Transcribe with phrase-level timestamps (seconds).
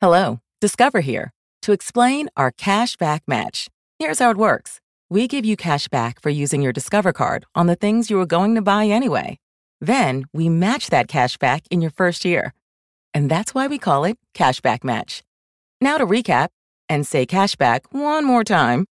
[0.00, 3.66] Hello, Discover here to explain our cash back match.
[3.98, 4.78] Here's how it works.
[5.10, 8.24] We give you cash back for using your Discover card on the things you were
[8.24, 9.40] going to buy anyway.
[9.80, 12.54] Then we match that cash back in your first year.
[13.12, 15.24] And that's why we call it Cashback Match.
[15.80, 16.50] Now to recap
[16.88, 18.86] and say cashback one more time.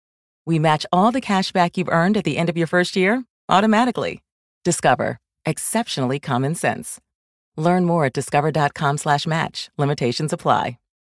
[0.46, 4.24] We match all the cashback you've earned at the end of your first year automatically.
[4.66, 5.20] Discover.
[5.46, 7.00] Exceptionally common sense.
[7.56, 9.70] Learn more at discover.com slash match.
[9.78, 10.80] Limitations apply.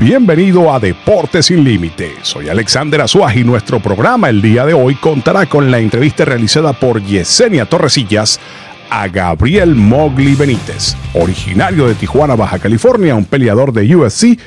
[0.00, 2.14] Bienvenido a Deportes sin Límite.
[2.22, 6.72] Soy Alexander Azuaj y nuestro programa el día de hoy contará con la entrevista realizada
[6.72, 8.40] por Yesenia Torresillas
[8.88, 14.38] a Gabriel Mogli Benítez, originario de Tijuana, Baja California, un peleador de UFC,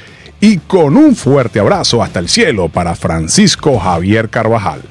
[0.41, 4.81] y con un fuerte abrazo hasta el cielo para Francisco Javier Carvajal.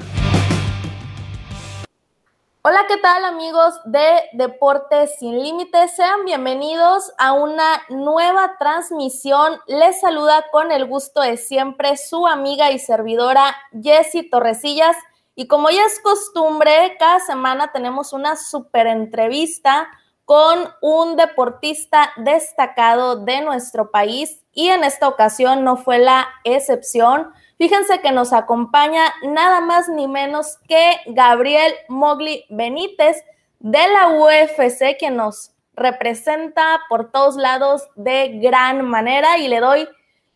[2.67, 5.95] Hola, ¿qué tal amigos de Deportes Sin Límites?
[5.95, 9.59] Sean bienvenidos a una nueva transmisión.
[9.67, 14.97] Les saluda con el gusto de siempre su amiga y servidora Jessie Torresillas.
[15.35, 19.87] Y como ya es costumbre, cada semana tenemos una super entrevista
[20.25, 27.31] con un deportista destacado de nuestro país y en esta ocasión no fue la excepción.
[27.57, 33.23] Fíjense que nos acompaña nada más ni menos que Gabriel Mogli Benítez
[33.59, 39.87] de la UFC, quien nos representa por todos lados de gran manera y le doy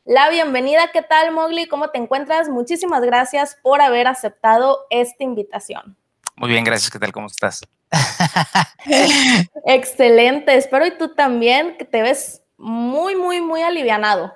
[0.05, 0.91] la bienvenida.
[0.91, 1.67] ¿Qué tal, Mogli?
[1.67, 2.49] ¿Cómo te encuentras?
[2.49, 5.97] Muchísimas gracias por haber aceptado esta invitación.
[6.37, 6.89] Muy bien, gracias.
[6.89, 7.11] ¿Qué tal?
[7.11, 7.61] ¿Cómo estás?
[9.65, 10.55] Excelente.
[10.55, 14.33] Espero y tú también, que te ves muy, muy, muy alivianado.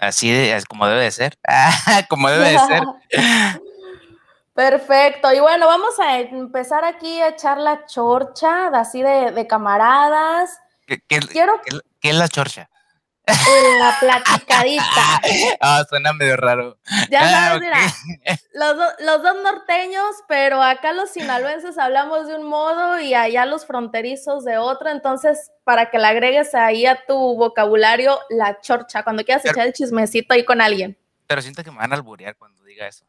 [0.00, 1.38] Así es como debe de ser.
[2.08, 2.82] como debe de ser.
[4.54, 5.32] Perfecto.
[5.32, 10.58] Y bueno, vamos a empezar aquí a echar la chorcha, así de, camaradas.
[10.86, 11.60] ¿Qué, Quiero...
[12.00, 12.69] ¿qué, es la chorcha?
[13.78, 15.20] La platicadita.
[15.60, 16.78] Ah, suena medio raro.
[17.10, 17.78] Ya ah, sabes, mira,
[18.54, 23.66] los, los, dos norteños, pero acá los sinaloenses hablamos de un modo y allá los
[23.66, 24.88] fronterizos de otro.
[24.90, 29.72] Entonces, para que le agregues ahí a tu vocabulario la chorcha, cuando quieras echar el
[29.72, 30.96] chismecito ahí con alguien.
[31.26, 33.04] Pero siento que me van a alburear cuando diga eso.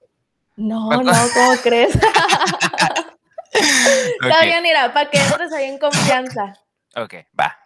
[0.55, 1.95] No, no, ¿cómo crees?
[3.53, 6.53] Está bien, mira, para que entres ahí en confianza.
[6.95, 7.60] Ok, va.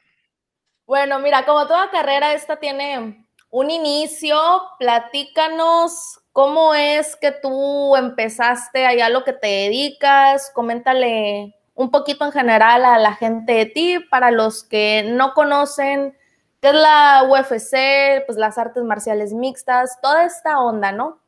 [0.86, 4.38] Bueno, mira, como toda carrera, esta tiene un inicio.
[4.78, 10.52] Platícanos cómo es que tú empezaste allá lo que te dedicas.
[10.54, 16.18] Coméntale un poquito en general a la gente de ti, para los que no conocen
[16.62, 21.20] qué es la UFC, pues las artes marciales mixtas, toda esta onda, ¿no?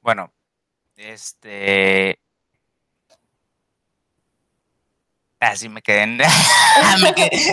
[0.00, 0.32] Bueno,
[0.96, 2.18] este,
[5.44, 6.06] Así me quedé,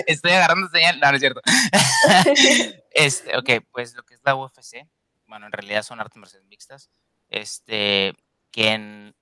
[0.07, 0.99] Estoy agarrando señal.
[0.99, 1.41] No, no es cierto.
[2.91, 4.87] este, ok, pues lo que es la UFC,
[5.27, 6.89] bueno, en realidad son artes marciales mixtas.
[7.27, 8.13] Este,
[8.51, 9.15] que en,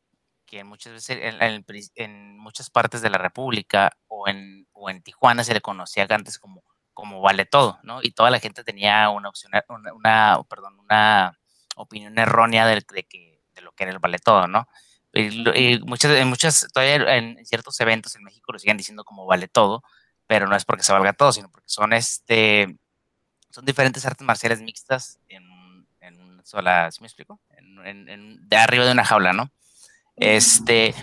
[0.45, 1.19] que muchas veces
[1.95, 6.39] en, muchas partes de la República o en, o en Tijuana se le conocía antes
[6.39, 6.63] como,
[6.93, 7.99] como vale todo, ¿no?
[8.01, 9.51] Y toda la gente tenía una opción,
[9.93, 11.37] una, perdón, una
[11.75, 14.67] opinión errónea de, de, que, de lo que era el vale todo, ¿no?
[15.13, 19.47] Y, muchas, en muchas, todavía en ciertos eventos en México lo siguen diciendo como vale
[19.47, 19.83] todo,
[20.27, 22.77] pero no es porque se valga todo, sino porque son este,
[23.49, 25.43] son diferentes artes marciales mixtas en,
[26.01, 27.39] en una sola, ¿sí me explico?
[27.83, 29.49] En, de arriba de una jaula, ¿no?
[30.15, 30.93] Este,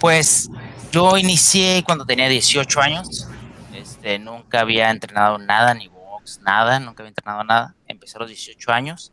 [0.00, 0.48] pues
[0.92, 3.28] yo inicié cuando tenía 18 años,
[3.74, 8.28] este, nunca había entrenado nada, ni box, nada, nunca había entrenado nada, empecé a los
[8.28, 9.12] 18 años,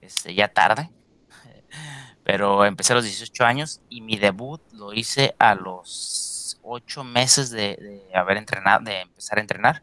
[0.00, 0.88] este, ya tarde,
[2.30, 7.50] pero empecé a los 18 años y mi debut lo hice a los 8 meses
[7.50, 9.82] de, haber entrenado, de empezar a entrenar.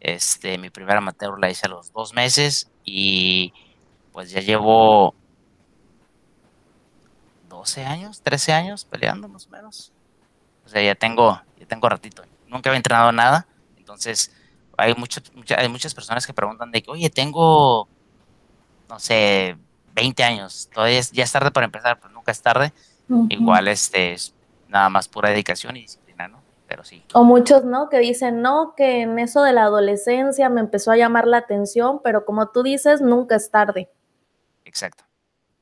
[0.00, 3.52] Este, mi primera amateur la hice a los 2 meses y
[4.10, 5.14] pues ya llevo
[7.48, 9.92] 12 años, 13 años peleando más o menos.
[10.66, 12.24] O sea, ya tengo, ya tengo ratito.
[12.48, 13.46] Nunca había entrenado nada,
[13.76, 14.34] entonces
[14.76, 15.22] hay muchas,
[15.56, 17.88] hay muchas personas que preguntan de que, oye, tengo,
[18.88, 19.56] no sé,
[20.00, 20.68] 20 años.
[20.72, 22.72] Todavía es, ya es tarde para empezar, pero nunca es tarde.
[23.28, 24.34] Igual este es
[24.68, 26.42] nada más pura dedicación y disciplina, ¿no?
[26.68, 27.02] pero sí.
[27.14, 27.88] O muchos, ¿no?
[27.88, 32.00] Que dicen, no, que en eso de la adolescencia me empezó a llamar la atención,
[32.04, 33.88] pero como tú dices, nunca es tarde.
[34.64, 35.04] Exacto.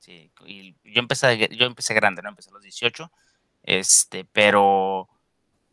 [0.00, 2.28] Sí, y yo empecé, yo empecé grande, ¿no?
[2.28, 3.10] Empecé a los 18,
[3.62, 5.08] este, pero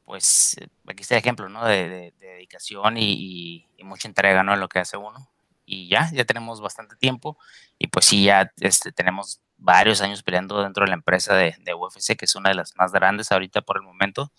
[0.06, 0.56] pues
[0.88, 1.66] aquí está el ejemplo, ¿no?
[1.66, 4.54] De, dedicación y, mucha entrega, ¿no?
[4.54, 5.28] En lo que hace uno.
[5.74, 7.38] Y ya, ya tenemos bastante tiempo
[7.80, 11.74] y pues sí, ya este, tenemos varios años peleando dentro de la empresa de, de
[11.74, 14.32] UFC, que es una de las más grandes ahorita por el momento.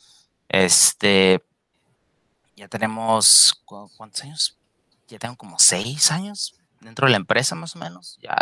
[0.48, 1.42] Este,
[2.56, 4.58] ya tenemos, ¿cuántos años?
[5.08, 8.18] Ya tengo como seis años dentro de la empresa más o menos.
[8.22, 8.36] Ya,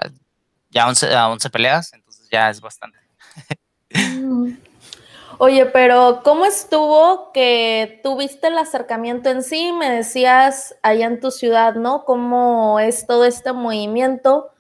[0.71, 2.99] ya 11, 11 peleas, entonces ya es bastante.
[5.39, 9.73] Oye, pero ¿cómo estuvo que tuviste el acercamiento en sí?
[9.73, 12.05] Me decías allá en tu ciudad, ¿no?
[12.05, 14.51] ¿Cómo es todo este movimiento?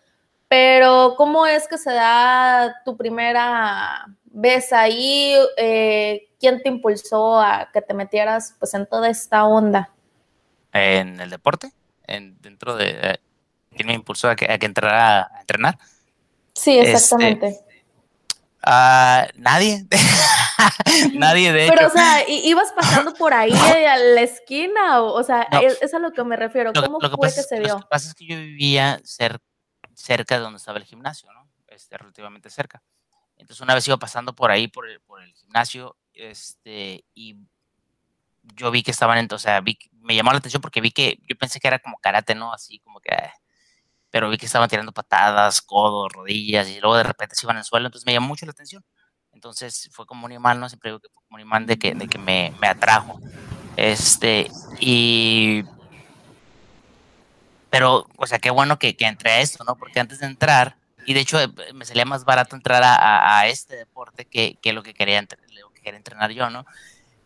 [0.48, 5.34] Pero ¿cómo es que se da tu primera vez ahí?
[5.56, 9.90] Eh, ¿Quién te impulsó a que te metieras pues en toda esta onda?
[10.72, 11.72] En el deporte,
[12.06, 12.90] en, dentro de...
[12.90, 13.18] Eh,
[13.74, 15.78] ¿Quién me impulsó a que, a que entrara a entrenar?
[16.54, 17.46] Sí, exactamente.
[17.46, 17.71] Este,
[18.64, 19.86] nadie.
[21.14, 21.74] nadie, de hecho.
[21.74, 25.00] Pero, o sea, ¿ibas pasando por ahí a la esquina?
[25.00, 26.72] O, o sea, es, a lo que me refiero.
[26.72, 27.74] ¿Cómo fue que, se dio?
[27.74, 31.48] Lo que pasa es que yo vivía cerca de donde estaba el gimnasio, ¿no?
[31.68, 32.82] Este, relativamente cerca.
[33.36, 37.36] Entonces, una vez iba pasando por ahí, por el, por el gimnasio, este, y
[38.54, 41.18] yo vi que estaban, en, o sea, vi, me llamó la atención porque vi que,
[41.28, 42.52] yo pensé que era como karate, ¿no?
[42.52, 43.10] Así como que,
[44.12, 47.64] pero vi que estaban tirando patadas, codos, rodillas, y luego de repente se iban al
[47.64, 48.84] suelo, entonces me llamó mucho la atención.
[49.32, 50.68] Entonces fue como un imán, ¿no?
[50.68, 53.18] Siempre digo que fue como un imán de que, de que me, me atrajo.
[53.74, 55.64] Este, y...
[57.70, 59.76] Pero, o sea, qué bueno que, que entré a esto, ¿no?
[59.76, 60.76] Porque antes de entrar,
[61.06, 61.38] y de hecho
[61.72, 65.70] me salía más barato entrar a, a este deporte que, que, lo que quería, lo
[65.70, 66.66] que quería entrenar yo, ¿no?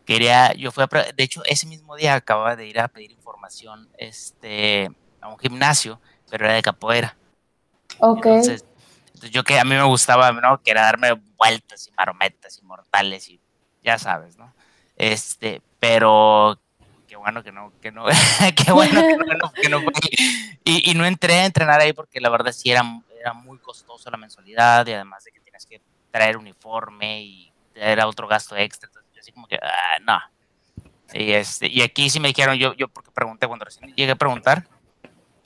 [0.04, 3.88] Quería, yo fui a, de hecho, ese mismo día acababa de ir a pedir información
[3.98, 4.88] este,
[5.20, 6.00] a un gimnasio
[6.30, 7.16] pero era de capoeira.
[7.98, 8.26] Ok.
[8.26, 8.64] Entonces,
[9.30, 10.62] yo que a mí me gustaba, ¿no?
[10.62, 13.40] Que era darme vueltas y marometas y mortales y
[13.82, 14.52] ya sabes, ¿no?
[14.96, 16.58] Este, pero
[17.06, 18.06] qué bueno que no, que no,
[18.64, 19.92] qué bueno que no, que no fue.
[20.64, 22.82] Y, y, no entré a entrenar ahí porque la verdad sí era,
[23.20, 25.80] era muy costoso la mensualidad y además de que tienes que
[26.10, 28.88] traer uniforme y era otro gasto extra.
[28.88, 30.18] Entonces yo así como que, ah, no.
[31.12, 34.16] Y, este, y aquí sí me dijeron, yo, yo porque pregunté, cuando recién llegué a
[34.16, 34.66] preguntar,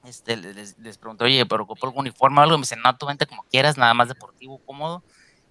[0.05, 2.55] este, les, les pregunté, oye, ¿pero ocupo algún uniforme o algo?
[2.55, 5.03] Y me dicen, no, tú vente como quieras, nada más deportivo, cómodo.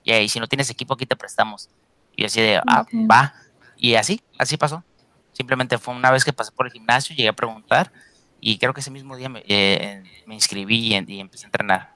[0.04, 1.70] Y ahí, si no tienes equipo, aquí te prestamos.
[2.16, 3.34] Y así de, ah, va.
[3.78, 4.84] Y así, así pasó.
[5.32, 7.92] Simplemente fue una vez que pasé por el gimnasio, llegué a preguntar
[8.42, 11.94] y creo que ese mismo día me, eh, me inscribí y, y, empecé a entrenar.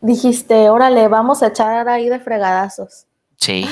[0.00, 3.06] Dijiste, órale, vamos a echar ahí de fregadazos.
[3.36, 3.66] Sí.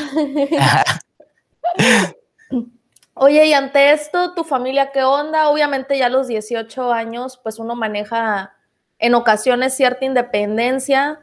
[3.19, 5.49] Oye, y ante esto, ¿tu familia qué onda?
[5.49, 8.53] Obviamente ya a los 18 años, pues uno maneja
[8.99, 11.21] en ocasiones cierta independencia,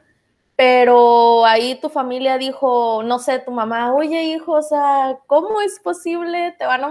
[0.56, 5.80] pero ahí tu familia dijo, no sé, tu mamá, oye hijo, o sea, ¿cómo es
[5.80, 6.56] posible?
[6.58, 6.84] Te van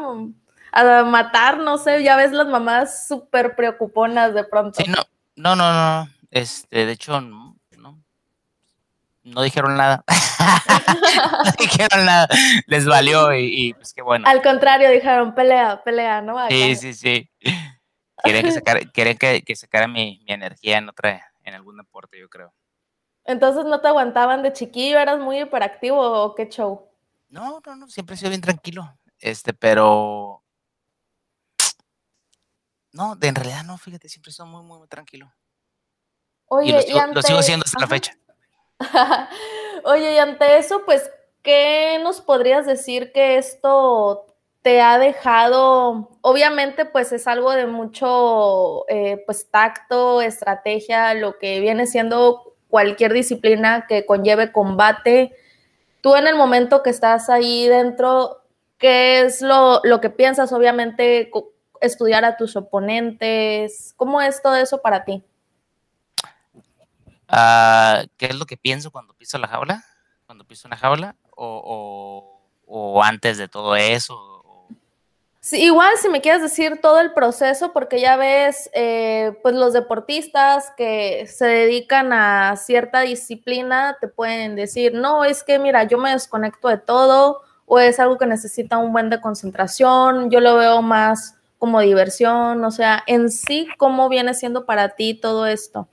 [0.73, 4.81] a, matar, no sé, ya ves las mamás súper preocuponas de pronto.
[4.81, 5.03] Sí, no,
[5.35, 7.21] no, no, no, este, de hecho,
[9.25, 10.05] no dijeron nada.
[11.45, 12.29] no dijeron nada.
[12.67, 14.29] Les valió y, pues qué bueno.
[14.29, 16.49] Al contrario, dijeron pelea, pelea, ¿no?
[16.49, 17.31] Sí, sí, sí.
[18.23, 22.19] Quieren que sacara, quieren que, que sacara mi, mi, energía en otra, en algún deporte,
[22.19, 22.55] yo creo.
[23.25, 26.89] Entonces no te aguantaban de chiquillo, eras muy hiperactivo o qué show?
[27.29, 28.99] No, no, no, siempre he sido bien tranquilo.
[29.19, 30.43] Este, pero.
[32.95, 35.33] No, de en realidad no, fíjate, siempre he sido muy, muy, muy tranquilo.
[36.45, 38.15] Oye, y lo sigo, lo sigo haciendo hasta la fecha.
[39.85, 41.11] Oye, y ante eso, pues,
[41.43, 44.27] ¿qué nos podrías decir que esto
[44.63, 46.11] te ha dejado?
[46.21, 53.13] Obviamente, pues es algo de mucho, eh, pues, tacto, estrategia, lo que viene siendo cualquier
[53.13, 55.35] disciplina que conlleve combate.
[56.01, 58.43] Tú en el momento que estás ahí dentro,
[58.79, 60.53] ¿qué es lo, lo que piensas?
[60.53, 61.31] Obviamente,
[61.81, 63.93] estudiar a tus oponentes.
[63.97, 65.23] ¿Cómo es todo eso para ti?
[67.29, 69.85] Uh, ¿Qué es lo que pienso cuando piso la jaula?
[70.27, 74.33] Cuando piso una jaula o, antes de todo eso.
[75.41, 79.73] Sí, igual si me quieres decir todo el proceso, porque ya ves, eh, pues los
[79.73, 85.99] deportistas que se dedican a cierta disciplina te pueden decir, no, es que mira, yo
[85.99, 90.57] me desconecto de todo o es algo que necesita un buen de concentración, yo lo
[90.57, 95.89] veo más como diversión, o sea, en sí, ¿cómo viene siendo para ti todo esto?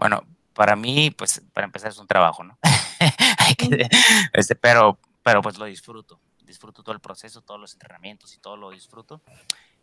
[0.00, 2.58] Bueno, para mí, pues, para empezar es un trabajo, ¿no?
[4.32, 6.18] este, pero, pero pues lo disfruto.
[6.42, 9.20] disfruto todo el proceso, todos los entrenamientos y todo lo disfruto.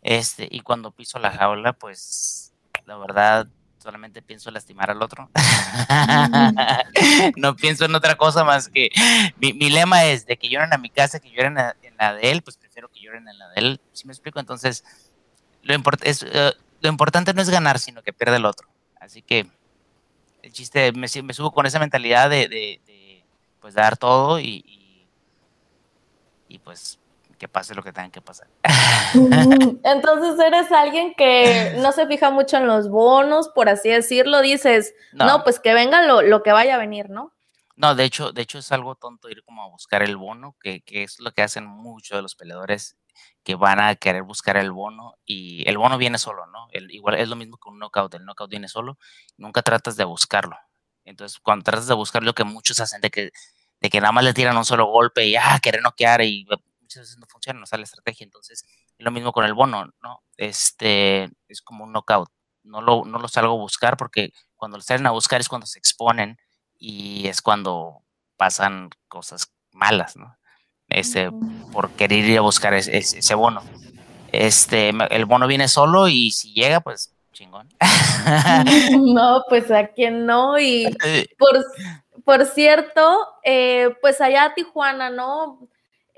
[0.02, 2.52] Este, y cuando piso la jaula, pues
[2.84, 3.46] la verdad
[3.78, 5.30] solamente pienso lastimar al otro.
[7.36, 8.90] no pienso en otra cosa más que
[9.36, 12.42] mi, lema es de que lloren a mi casa, que lloren en la de él,
[12.42, 13.80] pues prefiero que lloren en la de él.
[13.92, 14.40] ¿Sí me explico?
[14.40, 14.84] Entonces,
[15.62, 18.68] lo, es, eh, lo importante no es ganar, sino que pierde el otro.
[19.00, 19.48] Así que
[20.48, 23.24] el chiste, me, me subo con esa mentalidad de, de,
[23.60, 25.06] pues dar todo y, y,
[26.48, 26.98] y pues
[27.38, 28.48] que pase lo que tenga que pasar.
[29.14, 34.94] Entonces eres alguien que no se fija mucho en los bonos, por así decirlo, dices,
[35.12, 37.32] no, pues que venga lo, que vaya a venir, ¿no?
[37.76, 40.82] No, de hecho, de hecho es algo tonto ir como a buscar el bono, que,
[40.86, 42.96] es lo que hacen muchos de los peleadores
[43.42, 46.68] que van a querer buscar el bono y el bono viene solo, ¿no?
[46.90, 48.98] Igual es lo mismo que un knockout, el knockout viene solo,
[49.36, 50.56] nunca tratas de buscarlo.
[51.04, 53.30] Entonces, cuando tratas de buscar lo que muchos hacen de que,
[53.80, 56.46] de que nada más le tiran un solo golpe y ah, querer noquear y
[56.80, 58.24] muchas veces no funciona, no sale estrategia.
[58.24, 58.64] Entonces,
[58.98, 60.22] es lo mismo con el bono, ¿no?
[60.36, 62.28] Este es como un knockout.
[62.62, 65.66] No lo, no lo salgo a buscar porque cuando lo salen a buscar es cuando
[65.66, 66.38] se exponen
[66.78, 68.04] y es cuando
[68.36, 70.37] pasan cosas malas, ¿no?
[70.88, 71.30] Este,
[71.72, 73.62] por querer ir a buscar ese, bono.
[74.32, 77.68] Este, el bono viene solo y si llega, pues chingón.
[79.00, 80.58] No, pues a quien no.
[80.58, 80.86] Y
[81.38, 81.64] por,
[82.24, 85.68] por cierto, eh, pues allá Tijuana, ¿no?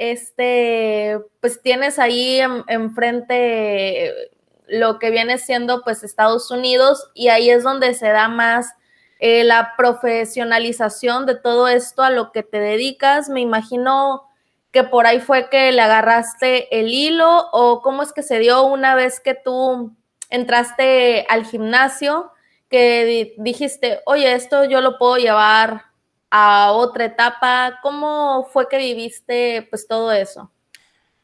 [0.00, 4.30] este, pues tienes ahí enfrente
[4.66, 8.72] lo que viene siendo pues Estados Unidos y ahí es donde se da más
[9.18, 13.28] eh, la profesionalización de todo esto a lo que te dedicas.
[13.28, 14.29] Me imagino
[14.72, 18.64] que por ahí fue que le agarraste el hilo o cómo es que se dio
[18.64, 19.96] una vez que tú
[20.28, 22.32] entraste al gimnasio
[22.68, 25.90] que dijiste, oye, esto yo lo puedo llevar
[26.30, 27.80] a otra etapa?
[27.82, 30.50] ¿Cómo fue que viviste pues todo eso?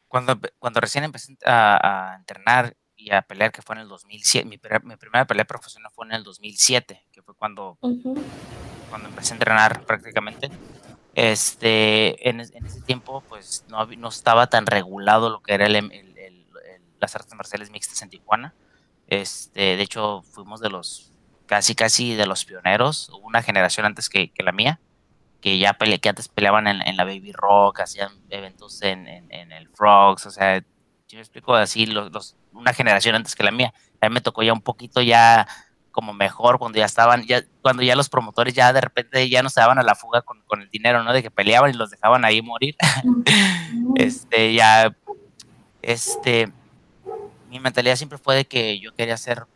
[0.09, 4.59] Cuando, cuando recién empecé a, entrenar y a pelear, que fue en el 2007, mi,
[4.59, 10.50] primera pelea profesional fue en el 2007, que fue cuando, cuando empecé a entrenar prácticamente.
[11.17, 15.67] Este, en, ese tiempo pues no, no, estaba tan regulado lo que era
[17.01, 18.55] las artes marciales mixtas en Tijuana.
[19.07, 21.15] Este, de hecho, fuimos de los
[21.47, 24.79] casi casi de los pioneros, hubo una generación antes que, la mía
[25.41, 30.27] que ya pele, que antes peleaban en, la Baby Rock, hacían eventos en, el Frogs,
[30.27, 33.73] o sea, yo me explico así, los, una generación antes que la mía.
[34.03, 35.47] A mí me tocó ya un poquito ya
[35.97, 39.49] como mejor cuando ya estaban, ya, cuando ya los promotores ya de repente ya no
[39.49, 41.15] se daban a la fuga con, el dinero, ¿no?
[41.15, 42.76] De que peleaban y los dejaban ahí morir.
[43.97, 44.95] este, ya,
[45.81, 46.53] este,
[47.49, 49.47] mi mentalidad siempre fue de que yo quería hacer,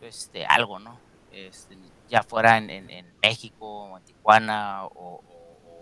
[0.00, 0.98] este, algo, ¿no?
[1.30, 1.76] Este,
[2.08, 5.22] ya fuera en, en, México, o en Tijuana, o,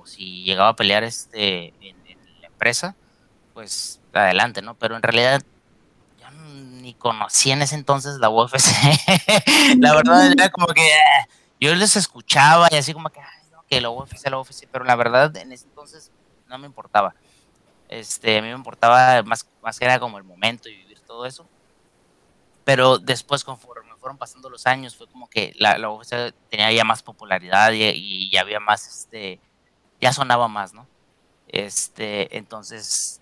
[0.05, 1.97] si llegaba a pelear este en,
[2.41, 2.97] la empresa,
[3.55, 4.75] pues adelante, ¿no?
[4.75, 5.41] Pero en realidad
[6.81, 8.69] ni conocía en ese entonces la UFC.
[9.79, 11.29] la verdad era como que ah,
[11.61, 13.21] yo les escuchaba y así como que,
[13.69, 16.11] que la UFC, la UFC, pero la verdad en ese entonces
[16.49, 17.15] no me importaba.
[17.89, 21.27] Este, a mí me importaba más, más que era como el momento y vivir todo
[21.27, 21.47] eso.
[22.65, 26.85] Pero después, conforme fueron pasando los años, fue como que la, la UFC tenía ya
[26.85, 29.39] más popularidad y, ya había más, este,
[30.01, 30.87] ya sonaba más, ¿no?
[31.49, 33.21] Este, entonces,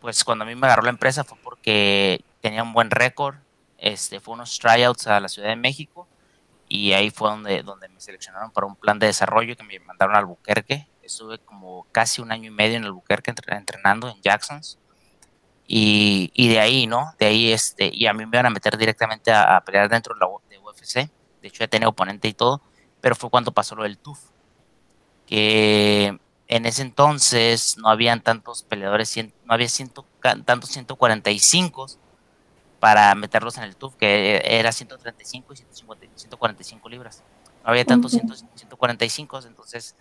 [0.00, 3.36] pues cuando a mí me agarró la empresa fue porque tenía un buen récord,
[3.78, 6.06] este, fue unos tryouts a la Ciudad de México
[6.68, 10.14] y ahí fue donde, donde me seleccionaron para un plan de desarrollo que me mandaron
[10.14, 10.88] al Albuquerque.
[11.02, 14.78] Estuve como casi un año y medio en el Albuquerque entrenando en Jacksons.
[15.66, 17.14] Y, y, de ahí, ¿no?
[17.18, 20.20] De ahí, este, y a mí me iban a meter directamente a, pelear dentro de
[20.20, 21.10] la de UFC.
[21.40, 22.62] De hecho, ya tenía oponente y todo,
[23.00, 24.18] pero fue cuando pasó lo del TUF.
[25.26, 26.18] Que
[26.48, 30.04] en ese entonces no habían tantos peleadores, no había ciento,
[30.44, 31.86] tantos 145
[32.82, 37.22] para meterlos en el TUF, que era 135 y 145 libras.
[37.62, 39.94] No había tantos 145, entonces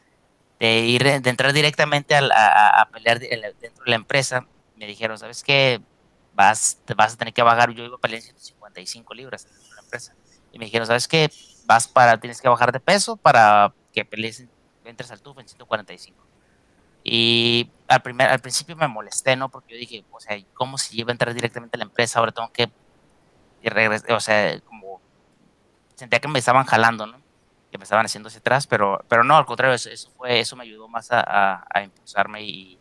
[0.59, 4.47] de ir de entrar directamente a, a pelear dentro de la empresa
[4.81, 5.79] me dijeron, ¿sabes qué?
[6.33, 9.81] Vas, te vas a tener que bajar, yo iba a pelear 155 libras en la
[9.83, 10.15] empresa.
[10.51, 11.31] Y me dijeron, ¿sabes qué?
[11.65, 14.47] Vas para, tienes que bajar de peso para que pelees,
[14.83, 16.30] entres al TUF en 145.
[17.03, 19.50] Y al, primer, al principio me molesté, ¿no?
[19.50, 22.20] Porque yo dije, o sea, ¿cómo si iba a entrar directamente a la empresa?
[22.20, 22.72] Ahora tengo que
[23.63, 25.01] regresar, o sea, como
[26.01, 27.22] sentía que me estaban jalando, ¿no?
[27.72, 30.63] Que me estaban haciendo hacia atrás, pero, pero no, al contrario, eso, fue, eso me
[30.63, 32.79] ayudó más a, a, impulsarme y,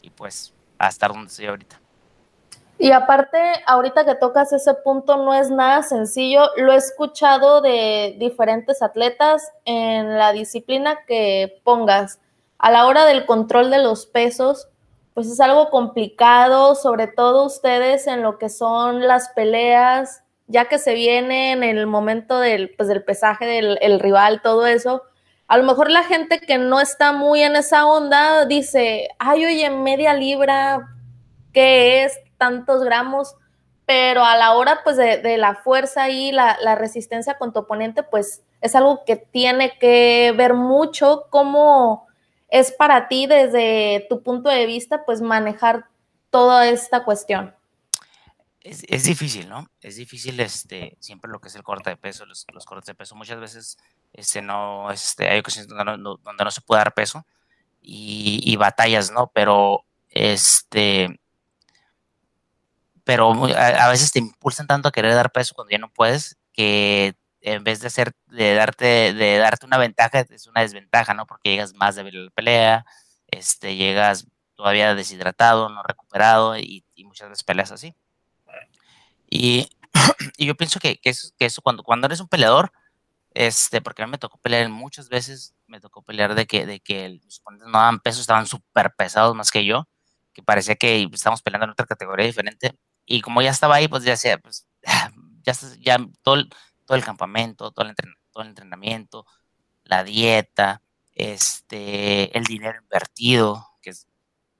[0.00, 1.80] y, pues a estar donde estoy ahorita.
[2.78, 6.50] Y aparte, ahorita que tocas ese punto, no es nada sencillo.
[6.56, 12.20] Lo he escuchado de diferentes atletas en la disciplina que pongas.
[12.58, 14.68] A la hora del control de los pesos,
[15.14, 20.78] pues es algo complicado, sobre todo ustedes en lo que son las peleas, ya que
[20.78, 25.02] se viene en el momento del, pues, del pesaje del rival, todo eso.
[25.48, 29.70] A lo mejor la gente que no está muy en esa onda dice, ay, oye,
[29.70, 30.88] media libra,
[31.52, 32.18] ¿qué es?
[32.36, 33.36] Tantos gramos,
[33.86, 38.02] pero a la hora pues de, la fuerza y la, la, resistencia con tu oponente,
[38.02, 42.06] pues es algo que tiene que ver mucho cómo
[42.48, 45.86] es para ti desde tu punto de vista, pues manejar
[46.30, 47.54] toda esta cuestión?
[48.60, 49.70] Es, difícil, ¿no?
[49.80, 53.14] Es difícil este, siempre lo que es el corte de peso, los, cortes de peso.
[53.14, 53.78] Muchas veces
[54.12, 57.24] este, no, este, hay ocasiones donde no, donde no se puede dar peso
[57.80, 59.30] y, batallas, ¿no?
[59.32, 61.20] Pero este
[63.04, 67.14] pero a, veces te impulsan tanto a querer dar peso cuando ya no puedes que
[67.46, 71.26] en vez de hacer, de darte, de darte una ventaja, es una desventaja, ¿no?
[71.26, 72.84] Porque llegas más débil a la pelea,
[73.28, 74.26] este, llegas
[74.56, 77.94] todavía deshidratado, no recuperado y, muchas veces peleas así.
[79.30, 79.68] Y,
[80.38, 82.72] yo pienso que, que, eso, que eso cuando, cuando eres un peleador,
[83.30, 86.80] este, porque a mí me tocó pelear muchas veces, me tocó pelear de que, de
[86.80, 89.88] que los oponentes no daban peso, estaban súper pesados más que yo,
[90.32, 92.76] que parecía que estábamos peleando en otra categoría diferente.
[93.06, 94.66] Y como ya estaba ahí, pues ya decía, pues
[95.44, 96.44] ya, ya todo,
[96.86, 97.94] todo el campamento, todo el,
[98.32, 99.26] todo el entrenamiento,
[99.84, 100.82] la dieta,
[101.14, 104.08] este, el dinero invertido, que es,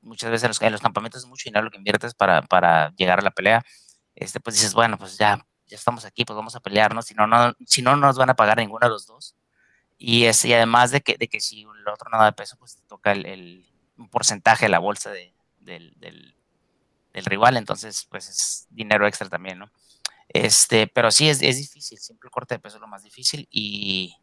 [0.00, 2.92] muchas veces en los, en los, campamentos es mucho dinero lo que inviertes para, para,
[2.96, 3.64] llegar a la pelea,
[4.14, 7.26] este, pues dices, bueno, pues ya, ya estamos aquí, pues vamos a pelearnos, si no,
[7.26, 9.36] no, si no, no nos van a pagar ninguno de los dos.
[9.98, 12.76] Y, es, y además de que, de que si el otro no da peso, pues
[12.76, 13.66] te toca el, el
[13.96, 16.34] un porcentaje de la bolsa de, del, del,
[17.12, 19.70] del, rival, entonces pues es dinero extra también, ¿no?
[20.28, 23.46] Este, pero sí es, es difícil, siempre el corte de peso es lo más difícil
[23.50, 24.14] y,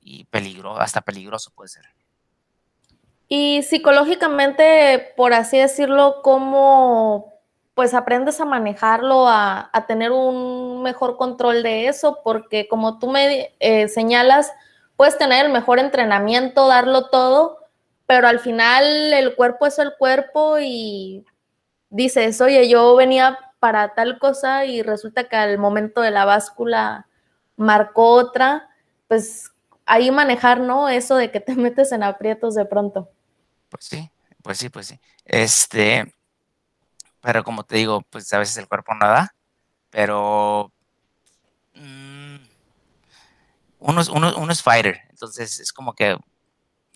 [0.00, 1.84] y peligro, hasta peligroso puede ser.
[3.28, 7.32] Y psicológicamente, por así decirlo, ¿cómo
[7.74, 12.18] pues aprendes a manejarlo, a, a tener un mejor control de eso?
[12.22, 14.52] Porque como tú me eh, señalas,
[14.96, 17.58] puedes tener el mejor entrenamiento, darlo todo,
[18.06, 21.24] pero al final el cuerpo es el cuerpo y
[21.88, 27.06] dices, oye, yo venía para tal cosa y resulta que al momento de la báscula
[27.54, 28.68] marcó otra,
[29.06, 29.52] pues
[29.86, 30.88] ahí manejar, ¿no?
[30.88, 33.08] Eso de que te metes en aprietos de pronto.
[33.68, 34.10] Pues sí,
[34.42, 35.00] pues sí, pues sí.
[35.24, 36.12] Este,
[37.20, 39.32] pero como te digo, pues a veces el cuerpo no da,
[39.90, 40.72] pero
[41.76, 42.36] mm,
[43.78, 46.16] uno, es, uno, es fighter, entonces es como que,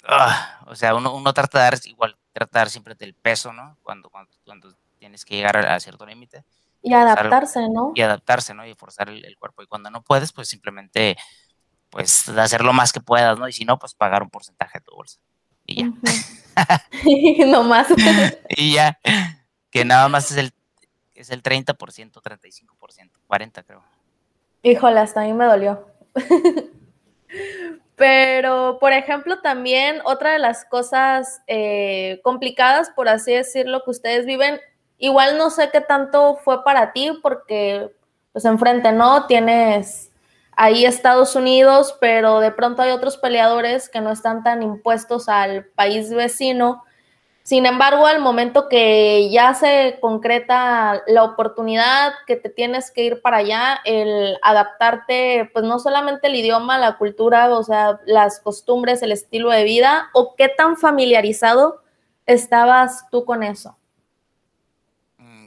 [0.02, 3.52] ah, o sea, uno, uno trata de dar igual, trata de dar siempre del peso,
[3.52, 3.78] ¿no?
[3.84, 6.44] Cuando, cuando, cuando tienes que llegar a, cierto límite.
[6.82, 7.92] Y adaptarse, ¿no?
[7.94, 8.66] Y adaptarse, ¿no?
[8.66, 9.62] Y forzar el, cuerpo.
[9.62, 11.16] Y cuando no puedes, pues simplemente,
[11.90, 13.48] pues, hacer lo más que puedas, ¿no?
[13.48, 15.18] Y si no, pues pagar un porcentaje de tu bolsa.
[15.64, 15.92] Y ya.
[17.46, 17.88] no más.
[18.48, 18.98] y ya.
[19.70, 20.52] Que nada más es el,
[21.14, 23.82] es el 30%, 35%, 40% creo.
[24.62, 25.86] Híjole, hasta a mí me dolió.
[27.96, 34.26] Pero, por ejemplo, también otra de las cosas eh, complicadas, por así decirlo, que ustedes
[34.26, 34.60] viven
[34.98, 37.92] Igual no sé qué tanto fue para ti porque
[38.32, 39.26] pues enfrente, ¿no?
[39.26, 40.10] Tienes
[40.56, 45.66] ahí Estados Unidos, pero de pronto hay otros peleadores que no están tan impuestos al
[45.66, 46.82] país vecino.
[47.42, 53.22] Sin embargo, al momento que ya se concreta la oportunidad que te tienes que ir
[53.22, 59.00] para allá, el adaptarte, pues no solamente el idioma, la cultura, o sea, las costumbres,
[59.02, 61.82] el estilo de vida, o qué tan familiarizado
[62.26, 63.76] estabas tú con eso.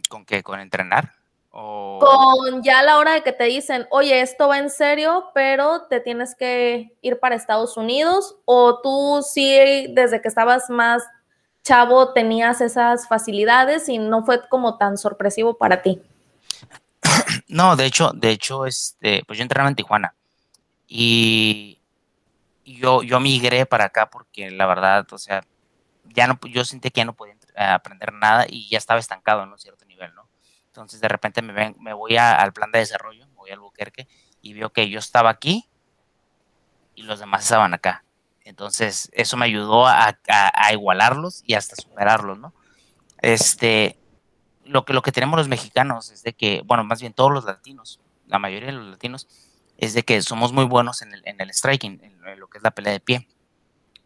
[0.09, 0.43] ¿Con qué?
[0.43, 1.13] ¿Con entrenar?
[1.51, 5.99] Con ya la hora de que te dicen, oye, esto va en serio, pero te
[5.99, 11.03] tienes que ir para Estados Unidos, o tú sí, desde que estabas más
[11.63, 16.01] chavo, tenías esas facilidades y no fue como tan sorpresivo para ti.
[17.47, 20.13] No, de hecho, de hecho, este, pues yo entrenaba en Tijuana
[20.87, 21.79] y
[22.63, 25.43] yo, yo migré para acá porque la verdad, o sea,
[26.05, 29.49] ya no, yo sentí que ya no podía aprender nada y ya estaba estancado en
[29.49, 29.78] un cierto ¿no?
[30.79, 34.07] Entonces de repente me, ven, me voy al plan de desarrollo, me voy al Buquerque
[34.41, 35.67] y veo que yo estaba aquí
[36.95, 38.05] y los demás estaban acá.
[38.45, 40.17] Entonces eso me ayudó a,
[40.71, 42.53] igualarlos y hasta superarlos, ¿no?
[43.21, 43.99] Este,
[44.63, 47.43] lo que, lo que tenemos los mexicanos es de que, bueno, más bien todos los
[47.43, 49.27] latinos, la mayoría de los latinos,
[49.77, 52.63] es de que somos muy buenos en el, en el striking, en lo que es
[52.63, 53.27] la pelea de pie.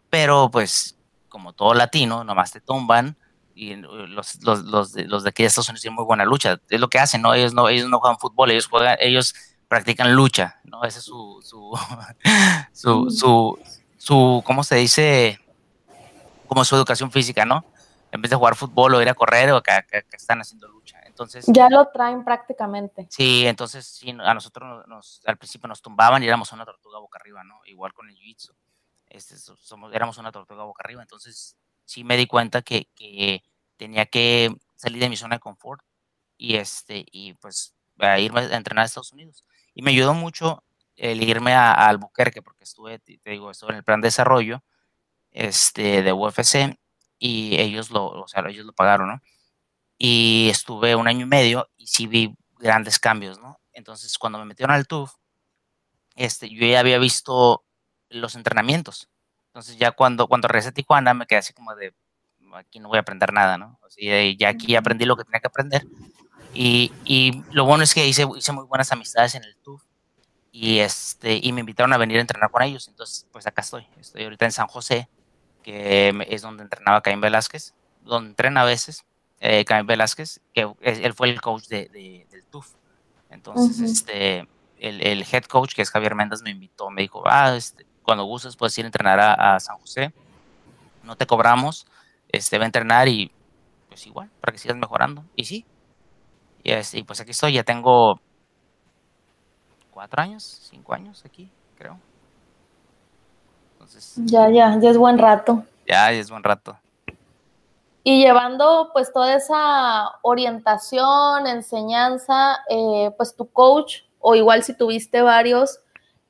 [0.10, 0.98] Pero pues,
[1.30, 3.16] como todo latino, nomás te tumban,
[3.56, 6.60] y los, los, los, de, los de aquí de Estados Unidos tienen muy buena lucha.
[6.70, 7.34] Es lo que hacen, ¿no?
[7.34, 9.36] Ellos no, ellos no juegan fútbol, ellos juegan, ellos
[9.68, 10.84] practican lucha, ¿no?
[10.84, 11.72] Ese es su, su,
[12.74, 13.60] su, su,
[13.98, 15.39] su ¿cómo se dice?
[16.48, 17.66] Como su educación física, ¿no?
[18.13, 19.72] en vez de jugar fútbol o ir a correr o que,
[20.12, 21.00] están haciendo lucha.
[21.04, 23.08] Entonces, ya lo traen prácticamente.
[23.10, 27.18] Sí, entonces sí, a nosotros nos, al principio nos tumbaban y éramos una tortuga boca
[27.20, 27.60] arriba, ¿no?
[27.66, 28.54] Igual con el jiu-jitsu.
[29.08, 32.88] Este, somos, éramos una tortuga boca arriba, entonces sí me di cuenta que,
[33.78, 35.82] tenía que salir de mi zona de confort
[36.38, 37.76] y, este, y pues
[38.19, 39.43] irme a entrenar a Estados Unidos.
[39.74, 40.63] Y me ayudó mucho
[40.96, 44.63] el irme a, a Albuquerque, porque estuve, te digo, estuve en el plan de desarrollo
[45.34, 46.78] este, de UFC
[47.19, 49.22] y ellos lo, o sea, ellos lo pagaron, ¿no?
[49.98, 53.60] Y estuve un año y medio y sí vi grandes cambios, ¿no?
[53.74, 55.13] Entonces, cuando me metieron al TUF,
[56.15, 57.65] este, yo ya había visto
[58.10, 59.10] los entrenamientos.
[59.54, 61.94] Entonces, ya cuando, cuando regresé a Tijuana, me quedé así como de,
[62.54, 63.80] aquí no voy a aprender nada, ¿no?
[63.84, 65.86] O sea, ya aquí aprendí lo que tenía que aprender.
[66.54, 69.84] Y, y lo bueno es que hice, hice muy buenas amistades en el TUF
[70.52, 73.88] y este y me invitaron a venir a entrenar con ellos entonces pues acá estoy
[74.00, 75.10] estoy ahorita en San José
[75.63, 79.06] que es donde entrenaba Caín Velázquez, donde entrena a veces
[79.39, 82.76] eh, Caín Velázquez, que él fue el coach de, del TUF.
[83.30, 87.88] Entonces, este, el, head coach, que es Javier Méndez, me invitó, me dijo, ah, este,
[88.04, 90.13] cuando gustes puedes ir a entrenar a, San José,
[91.04, 91.88] no te cobramos,
[92.30, 93.32] este, va a entrenar y
[93.89, 95.24] pues igual, para que sigas mejorando.
[95.36, 95.66] Y sí,
[96.63, 98.20] y, este, y pues aquí estoy, ya tengo
[99.92, 101.98] cuatro años, cinco años aquí, creo
[104.26, 105.63] ya, ya, ya es buen rato.
[105.88, 106.78] Ya, ya es buen rato.
[108.04, 115.22] Y llevando pues toda esa orientación, enseñanza, eh, pues tu coach, o igual si tuviste
[115.22, 115.80] varios,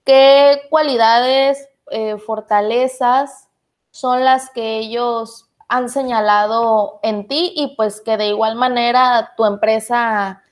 [0.05, 3.49] ¿qué cualidades, eh, fortalezas
[3.91, 9.45] son las que ellos han señalado en ti y pues que de igual manera tu
[9.45, 10.43] empresa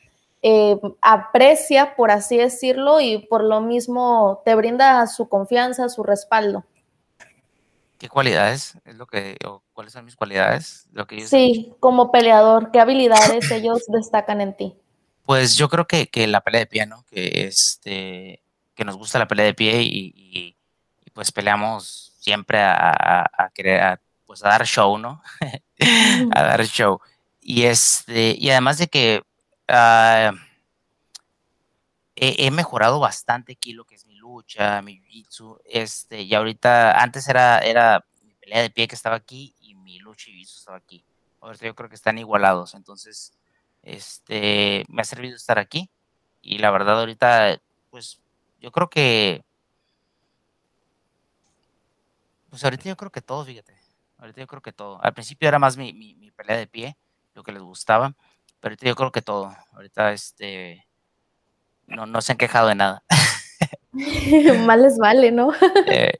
[0.43, 6.65] eh, aprecia, por así decirlo, y por lo mismo te brinda su confianza, su respaldo?
[7.99, 10.87] ¿Qué cualidades es lo que, o cuáles son mis cualidades?
[10.91, 14.75] Lo que sí, como peleador, ¿qué habilidades ellos destacan en ti?
[15.23, 17.05] Pues yo creo que, que, la pelea de pie, ¿no?
[17.11, 18.41] Que, este,
[18.81, 20.57] que nos gusta la pelea de pie y,
[21.13, 25.21] pues peleamos siempre a, querer, pues a dar show, ¿no?
[26.35, 26.99] a dar show.
[27.39, 29.21] Y, este, y además de que
[29.67, 30.31] ah,
[32.15, 37.27] he, he, mejorado bastante aquí lo que es lucha, mi jiu-jitsu, este, y ahorita, antes
[37.27, 40.77] era, era mi pelea de pie que estaba aquí y mi lucha y jiu-jitsu estaba
[40.77, 41.05] aquí.
[41.39, 43.37] Ahorita yo creo que están igualados, entonces,
[43.83, 45.91] este, me ha servido estar aquí
[46.41, 48.20] y la verdad ahorita, pues,
[48.61, 49.43] yo creo que,
[52.49, 53.75] pues ahorita yo creo que todo, fíjate,
[54.17, 55.03] ahorita yo creo que todo.
[55.03, 56.95] Al principio era más mi, mi, mi pelea de pie,
[57.33, 58.15] lo que les gustaba,
[58.59, 59.51] pero ahorita yo creo que todo.
[59.73, 60.85] Ahorita, este,
[61.87, 63.03] no, no se han quejado de nada.
[64.65, 65.51] Mal les vale, ¿no?
[65.87, 66.19] Eh.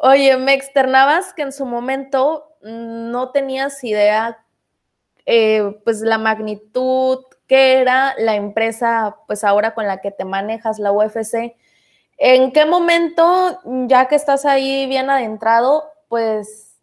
[0.00, 4.44] Oye, me externabas que en su momento no tenías idea,
[5.30, 10.78] eh, pues la magnitud, que era la empresa, pues ahora con la que te manejas,
[10.78, 11.54] la UFC.
[12.16, 16.78] ¿En qué momento, ya que estás ahí bien adentrado, pues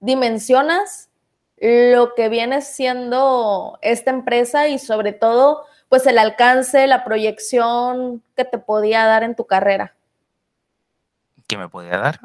[0.00, 1.10] dimensionas
[1.58, 8.46] lo que viene siendo esta empresa y sobre todo pues el alcance, la proyección que
[8.46, 9.94] te podía dar en tu carrera.
[11.46, 12.20] ¿Qué me podía dar?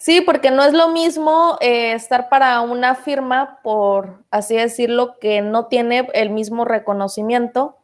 [0.00, 5.42] Sí, porque no es lo mismo eh, estar para una firma, por así decirlo, que
[5.42, 7.76] no tiene el mismo reconocimiento,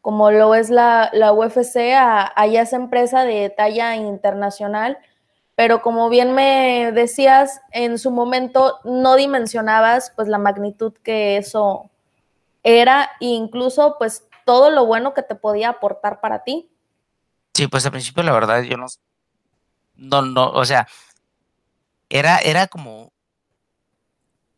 [0.00, 4.98] como lo es la, la UFC, a, a esa empresa de talla internacional.
[5.54, 11.88] Pero como bien me decías, en su momento no dimensionabas pues la magnitud que eso
[12.64, 16.68] era incluso pues todo lo bueno que te podía aportar para ti.
[17.54, 18.86] Sí, pues al principio la verdad yo no,
[19.94, 20.88] no, no, o sea,
[22.10, 23.12] era, era como,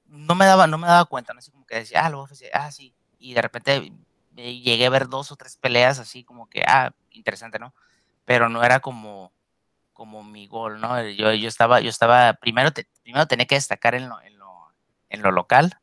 [0.06, 2.28] no me daba, no me daba cuenta, no así como que decía, ah, lo voy
[2.52, 3.92] a ah, sí, y de repente
[4.34, 7.74] llegué a ver dos o tres peleas así como que, ah, interesante, ¿no?
[8.24, 9.32] Pero no era como,
[9.92, 11.00] como mi gol, ¿no?
[11.10, 12.70] Yo, yo estaba, yo estaba, primero,
[13.02, 14.72] primero tenía que destacar en lo, en lo,
[15.10, 15.78] en lo local,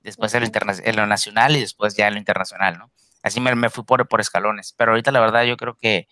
[0.00, 2.90] después en, lo nacional y después ya en lo internacional, ¿no?
[3.22, 6.08] Así me, me fui por, por escalones, pero ahorita la verdad yo creo que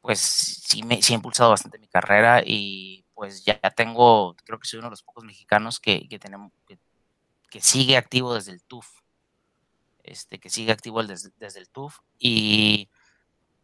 [0.00, 4.66] pues sí, me, sí he impulsado bastante mi carrera y pues ya tengo, creo que
[4.66, 8.86] soy uno de los pocos mexicanos que, que tenemos, que, sigue activo desde el TUF,
[10.02, 12.88] este, que sigue activo desde, desde el TUF y,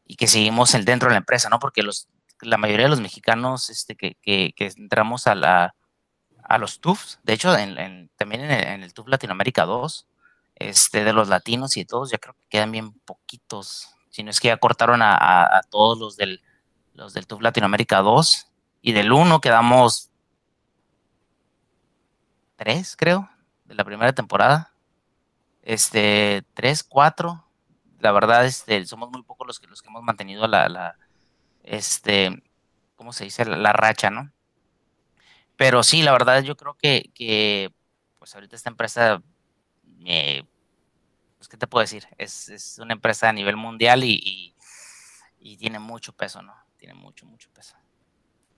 [0.05, 1.59] y, que seguimos el, dentro de la empresa, ¿no?
[1.59, 2.11] Porque los,
[2.43, 5.75] la mayoría de los mexicanos este, que, que, que entramos a la,
[6.43, 7.19] a los TUFs.
[7.23, 10.07] De hecho, en, también en el, TUF Latinoamérica 2,
[10.57, 13.89] este, de los latinos y de todos, ya creo que quedan bien poquitos.
[14.11, 16.43] Si no es que ya cortaron a, todos los del,
[16.93, 18.51] los del TUF Latinoamérica 2
[18.87, 20.13] y del 1 quedamos
[22.55, 23.29] tres, creo,
[23.65, 24.73] de la primera temporada.
[25.63, 27.45] Este, tres, cuatro.
[27.99, 30.97] La verdad, este, somos muy pocos los que, los que hemos mantenido la, la
[31.65, 32.45] este,
[32.95, 33.45] ¿cómo se dice?
[33.45, 34.33] La, racha, ¿no?
[35.57, 37.73] Pero sí, la verdad, yo creo que,
[38.21, 39.21] pues ahorita esta empresa,
[40.05, 42.07] pues, ¿qué te puedo decir?
[42.19, 44.55] Es, es una empresa a nivel mundial y,
[45.41, 46.55] y tiene mucho peso, ¿no?
[46.77, 47.77] Tiene mucho, mucho peso.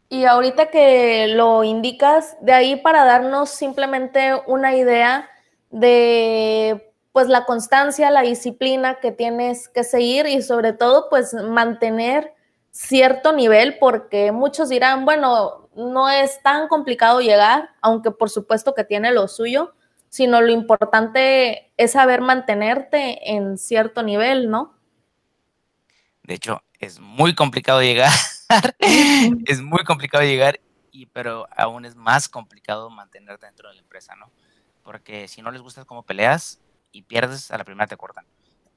[0.08, 5.28] Y ahorita que lo indicas, de ahí para darnos simplemente una idea
[5.70, 12.32] de pues la constancia, la disciplina que tienes que seguir y sobre todo pues mantener
[12.70, 18.84] cierto nivel porque muchos dirán, bueno, no es tan complicado llegar, aunque por supuesto que
[18.84, 19.74] tiene lo suyo,
[20.08, 24.74] sino lo importante es saber mantenerte en cierto nivel, ¿no?
[26.22, 28.12] De hecho, es muy complicado llegar,
[29.46, 34.16] es muy complicado llegar, y, pero aún es más complicado mantenerte dentro de la empresa,
[34.16, 34.30] ¿no?
[34.82, 36.60] Porque si no les gusta cómo peleas
[36.92, 38.26] y pierdes, a la primera te cortan.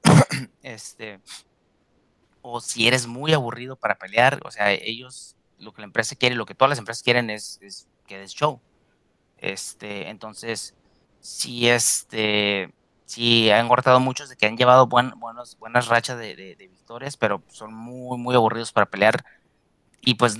[0.62, 1.20] este,
[2.42, 6.34] o si eres muy aburrido para pelear, o sea, ellos, lo que la empresa quiere,
[6.34, 8.60] lo que todas las empresas quieren es, que des show.
[9.38, 10.74] Este, entonces,
[11.20, 17.16] si este, sí han cortado muchos de que han llevado buenos, buenas rachas de, victorias,
[17.16, 19.24] pero son muy, muy aburridos para pelear.
[20.02, 20.38] Y pues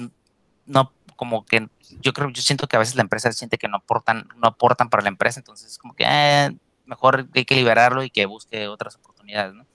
[0.67, 1.69] no, como que
[2.01, 4.91] yo creo, yo siento que a veces la empresa siente que no aportan, no aportan
[4.91, 8.97] para la empresa, entonces como que eh, mejor hay que liberarlo y que busque otras
[8.97, 9.67] oportunidades, ¿no?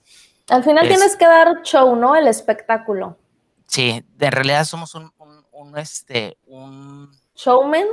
[0.48, 2.16] Al final tienes que dar show, ¿no?
[2.16, 3.18] El espectáculo.
[3.66, 5.12] Sí, en realidad somos un,
[5.52, 7.10] un, este, un...
[7.34, 7.86] ¿Showman?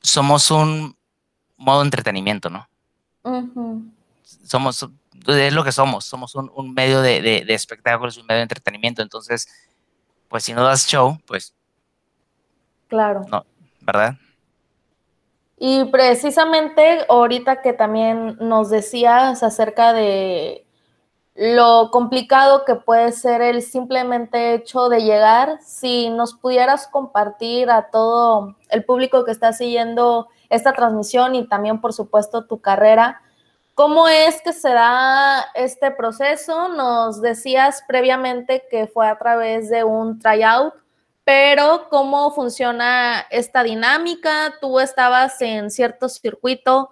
[0.00, 0.96] Somos un
[1.56, 2.68] modo de entretenimiento, ¿no?
[4.44, 4.88] Somos,
[5.26, 9.02] es lo que somos, somos un, medio de, de, espectáculos, un medio de entretenimiento.
[9.02, 9.48] Entonces,
[10.30, 11.54] pues si no das show, pues.
[12.88, 13.22] Claro.
[13.30, 13.44] No,
[13.80, 14.14] ¿verdad?
[15.58, 20.64] Y precisamente ahorita que también nos decías acerca de
[21.34, 27.90] lo complicado que puede ser el simplemente hecho de llegar, si nos pudieras compartir a
[27.90, 33.20] todo el público que está siguiendo esta transmisión y también, por supuesto, tu carrera.
[33.80, 36.68] ¿Cómo es que se da este proceso?
[36.68, 40.74] Nos decías previamente que fue a través de un tryout,
[41.24, 44.52] pero ¿cómo funciona esta dinámica?
[44.60, 46.90] Tú estabas en cierto circuito,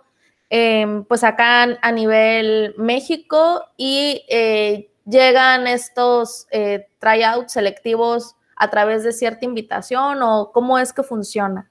[0.49, 9.05] em, pues acá a nivel México y eh, llegan estos eh, tryouts selectivos a través
[9.05, 11.71] de cierta invitación o cómo es que funciona?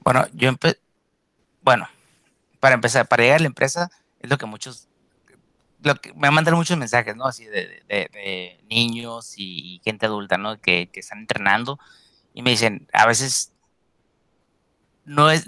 [0.00, 0.50] Bueno, yo
[1.62, 1.88] bueno,
[2.64, 4.88] para empezar, para llegar a la empresa, es lo que muchos,
[5.82, 7.26] lo que me mandan muchos mensajes, ¿no?
[7.26, 10.58] Así de, niños y, gente adulta, ¿no?
[10.58, 11.78] Que, están entrenando
[12.32, 13.52] y me dicen, a veces
[15.04, 15.46] no es,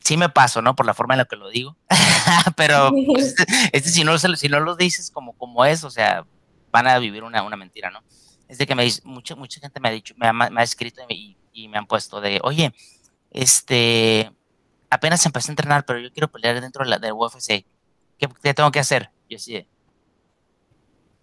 [0.00, 0.76] sí me paso, ¿no?
[0.76, 1.74] Por la forma en la que lo digo,
[2.54, 3.34] pero pues,
[3.72, 6.26] este, si, no, si no lo dices como, como es, o sea,
[6.70, 8.02] van a vivir una, una mentira, ¿no?
[8.46, 10.64] Es de que me dice, mucha, mucha gente me ha dicho, me ha, me ha
[10.64, 12.74] escrito y, y, me han puesto de, oye,
[13.30, 14.30] este,
[14.90, 17.64] apenas empecé a entrenar, pero yo quiero pelear dentro de la, del UFC.
[18.18, 19.10] ¿Qué, tengo que hacer?
[19.28, 19.66] Yo sí,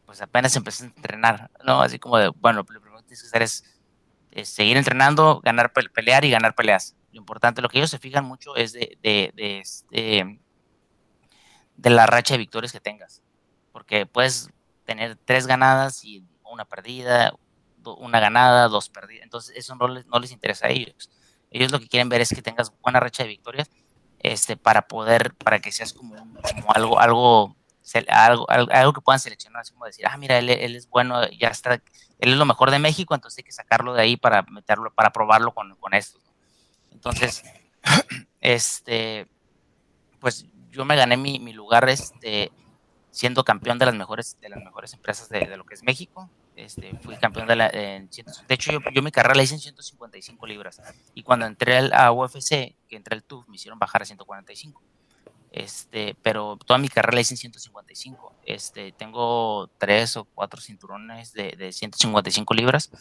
[0.06, 1.82] pues apenas empecé a entrenar, ¿no?
[1.82, 3.66] Así como de, bueno, lo primero que tienes que hacer es,
[4.48, 6.96] seguir entrenando, ganar, pelear y ganar peleas.
[7.12, 10.40] Lo importante, lo que ellos se fijan mucho es de, de, de, este,
[11.76, 13.22] de la racha de victorias que tengas.
[13.72, 14.50] Porque puedes
[14.86, 17.34] tener tres ganadas y una perdida,
[17.98, 19.24] una ganada, dos perdidas.
[19.24, 21.10] Entonces, eso no les, no les interesa a ellos
[21.52, 23.70] ellos lo que quieren ver es que tengas buena racha de victorias
[24.20, 26.16] este, para poder, para que seas como,
[26.74, 27.56] algo, algo,
[28.08, 31.74] algo, algo, que puedan seleccionar, así como decir, ah, mira, él, es bueno, ya está,
[31.74, 35.12] él es lo mejor de México, entonces hay que sacarlo de ahí para meterlo, para
[35.12, 36.20] probarlo con, con esto.
[36.92, 37.44] Entonces,
[38.42, 39.28] este,
[40.20, 42.52] pues yo me gané mi, mi lugar, este,
[43.10, 46.96] siendo campeón de las mejores, de las mejores empresas de lo que es México, este,
[47.02, 47.70] fui campeón de la...
[47.70, 48.08] de
[48.50, 50.82] hecho, yo, mi carrera la hice en 155 libras.
[51.14, 54.82] Y cuando entré al, UFC, que entré al TUF, me hicieron bajar a 145.
[55.52, 58.36] Este, pero toda mi carrera la hice en 155.
[58.46, 62.92] Este, tengo tres o cuatro cinturones de, de 155 libras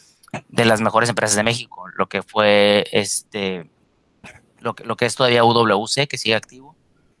[0.49, 1.87] de las mejores empresas de México.
[1.95, 3.69] Lo que fue este,
[4.59, 6.75] lo que, lo que es todavía UWC, que sigue activo.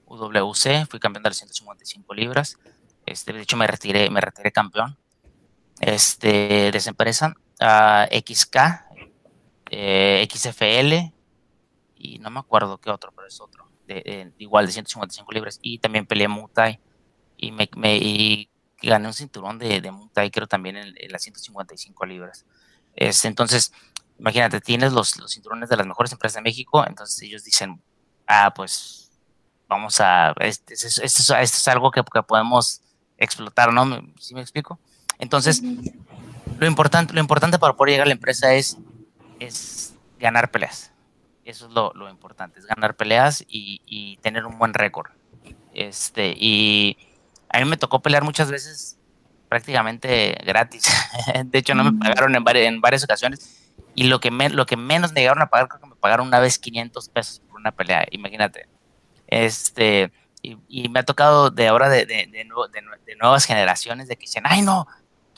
[0.05, 2.57] UWC, fui campeón de las 155 libras.
[3.05, 4.97] Este, de hecho, me retiré, me retiré campeón
[5.81, 7.35] este, de esa
[8.11, 8.57] XK,
[9.71, 11.13] eh, XFL
[11.95, 15.59] y no me acuerdo qué otro, pero es otro, de, igual de 155 libras.
[15.61, 16.79] Y también peleé Muay
[17.37, 18.49] y, me, y
[18.81, 22.45] gané un cinturón de, de creo también en, las 155 libras.
[22.95, 23.73] Este, entonces,
[24.19, 27.81] imagínate, tienes los, los cinturones de las mejores empresas de México, entonces ellos dicen,
[28.27, 29.11] ah, pues
[29.67, 32.81] vamos a, esto, es algo que, podemos
[33.17, 33.85] explotar, ¿no?
[34.19, 34.79] ¿Sí me explico?
[35.21, 35.61] Entonces,
[36.59, 38.77] lo, importante, lo importante para poder llegar a la empresa es,
[39.39, 40.91] es ganar peleas.
[41.45, 45.11] Eso es lo, importante, es ganar peleas y, y tener un buen récord.
[45.73, 46.97] Este, y
[47.49, 48.97] a mí me tocó pelear muchas veces
[49.47, 50.83] prácticamente gratis.
[51.45, 53.71] de hecho, no me pagaron en, varias, en varias ocasiones.
[53.93, 56.27] Y lo que, me, lo que menos me llegaron a pagar, creo que me pagaron
[56.27, 58.67] una vez 500 pesos por una pelea, imagínate.
[59.27, 64.43] Este, y, me ha tocado de ahora de, de, de, nuevas generaciones de que dicen,
[64.45, 64.87] ay no,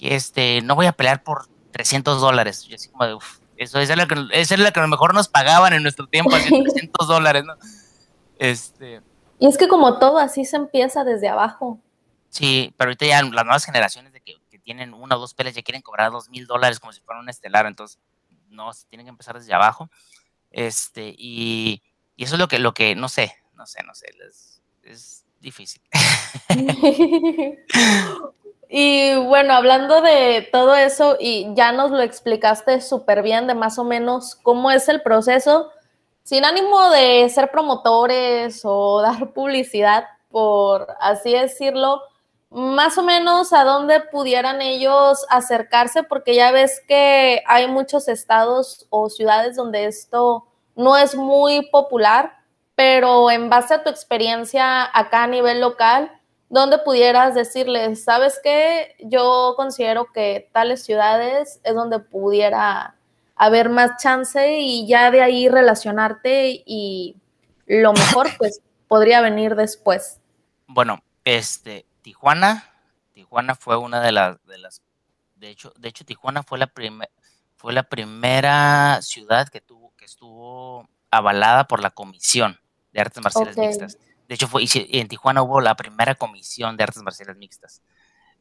[0.09, 2.63] este, no voy a pelear por 300 dólares.
[2.63, 4.89] Yo así como de, uff, eso, es lo que, eso es lo que a lo
[4.89, 7.55] mejor nos pagaban en nuestro tiempo, 300 dólares, ¿no?
[8.37, 9.01] Este,
[9.43, 11.77] y es que como todo, así se empieza desde abajo.
[12.29, 15.61] Sí, pero ahorita ya las nuevas generaciones de que, tienen una o dos peleas ya
[15.61, 17.99] quieren cobrar dos mil dólares como si fuera un estelar, entonces
[18.47, 19.89] no, se tienen que empezar desde abajo.
[20.49, 21.83] Este, y,
[22.15, 24.05] eso es lo que, lo que, no sé, no sé, no sé,
[24.83, 25.81] es, difícil.
[28.75, 33.77] y bueno, hablando de todo eso, y ya nos lo explicaste súper bien de más
[33.77, 35.69] o menos cómo es el proceso,
[36.23, 42.01] sin ánimo de ser promotores o dar publicidad, por así decirlo,
[42.49, 48.87] más o menos a dónde pudieran ellos acercarse, porque ya ves que hay muchos estados
[48.89, 52.39] o ciudades donde esto no es muy popular,
[52.73, 56.11] pero en base a tu experiencia acá a nivel local,
[56.53, 58.95] ¿dónde pudieras decirles, sabes qué?
[58.99, 62.95] Yo considero que tales ciudades es donde pudiera
[63.35, 67.15] haber más chance y ya de ahí relacionarte y
[67.65, 70.19] lo mejor pues podría venir después.
[70.67, 72.71] Bueno, este, Tijuana,
[73.13, 74.83] Tijuana fue una de las, de las,
[75.35, 77.11] de hecho, de hecho Tijuana fue la primera,
[77.55, 82.59] fue la primera ciudad que tuvo, que estuvo avalada por la Comisión
[82.91, 83.97] de Artes Marciales Mixtas.
[84.33, 87.83] De hecho, fue, en Tijuana hubo la primera comisión de artes marciales mixtas.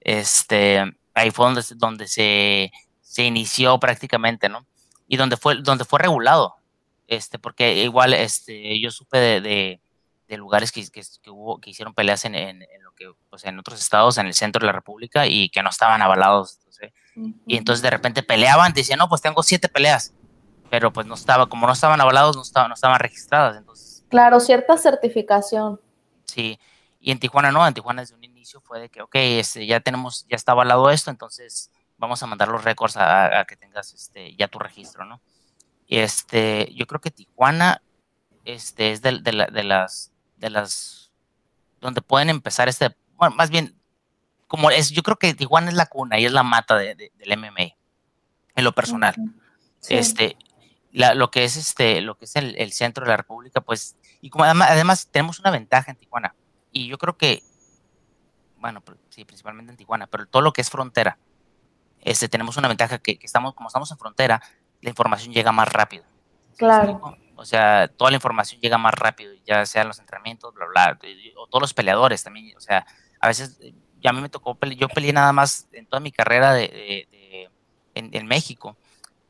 [0.01, 4.67] Este, ahí fue donde, donde se, se inició prácticamente, ¿no?
[5.07, 6.55] Y donde fue, donde fue regulado.
[7.09, 9.81] Este, porque igual, este, yo supe de,
[10.29, 12.65] de, lugares que, que, hubo, que hicieron peleas en, en,
[13.29, 16.59] pues, en otros estados, en el centro de la República, y que no estaban avalados.
[17.47, 20.15] Y entonces de repente peleaban, decían, no, pues tengo siete peleas,
[20.71, 23.59] pero pues no estaba, como no estaban avalados, no, estaban, no estaban registradas.
[23.59, 25.81] Entonces, claro, cierta certificación.
[26.27, 26.61] Sí,
[27.01, 29.81] y en Tijuana no, en Tijuana desde un inicio fue de que, ok, este, ya
[29.81, 34.37] tenemos, ya está avalado esto, entonces vamos a mandar los récords a, que tengas este,
[34.37, 35.23] ya tu registro, ¿no?
[35.87, 37.81] Y este, yo creo que Tijuana
[38.45, 41.11] este, es de, de, de las, de las
[41.81, 43.75] donde pueden empezar este, bueno, más bien,
[44.47, 47.39] como es, yo creo que Tijuana es la cuna y es la mata de, del
[47.39, 47.75] MMA,
[48.55, 49.15] en lo personal.
[49.89, 50.37] Este,
[50.93, 54.45] lo que es este, lo que es el, centro de la República, pues, y como
[54.45, 56.35] además, tenemos una ventaja en Tijuana,
[56.71, 57.43] y yo creo que,
[58.59, 61.19] bueno, sí, principalmente en Tijuana, pero todo lo que es frontera,
[62.01, 64.43] este, tenemos una ventaja que, estamos, como estamos en frontera,
[64.81, 66.05] la información llega más rápido.
[66.57, 67.17] Claro.
[67.37, 70.99] O sea, toda la información llega más rápido, ya sean los entrenamientos, bla, bla,
[71.37, 72.57] o todos los peleadores también.
[72.57, 72.87] O sea,
[73.21, 73.59] a veces,
[74.01, 77.09] ya a mí me tocó, yo peleé nada más en toda mi carrera de,
[77.95, 78.77] en, México.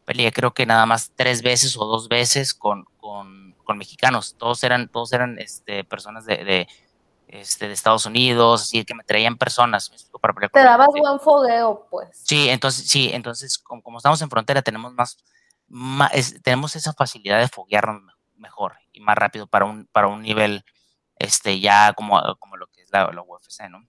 [0.04, 4.34] Peleé creo que nada más tres veces o dos veces con, con, mexicanos.
[4.36, 6.68] Todos eran, todos eran este, personas de,
[7.28, 10.50] este, de Estados Unidos, así que me traían personas para pelear.
[10.50, 12.10] Te dabas buen fogueo, pues.
[12.22, 15.16] Sí, entonces, sí, entonces, como, como estamos en frontera, tenemos más
[16.42, 20.64] tenemos esa facilidad de foguearnos mejor y más rápido para un, para un nivel
[21.18, 23.86] este, ya como, como lo que es la, UFC, ¿no?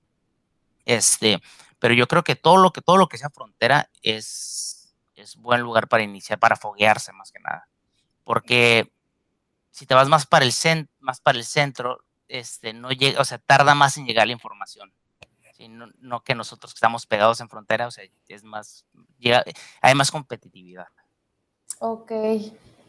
[0.86, 1.41] Este,
[1.80, 4.83] pero yo creo que todo lo que, todo lo que sea frontera es,
[5.15, 7.67] es buen lugar para iniciar, para foguearse más que nada.
[8.23, 8.91] Porque
[9.71, 10.54] si te vas más para el,
[10.99, 14.93] más para el centro, este, no llega, o sea, tarda más en llegar la información.
[15.69, 18.86] No, no, que nosotros que estamos pegados en frontera, o sea, es más,
[19.82, 20.88] hay más competitividad.
[21.80, 22.12] Ok.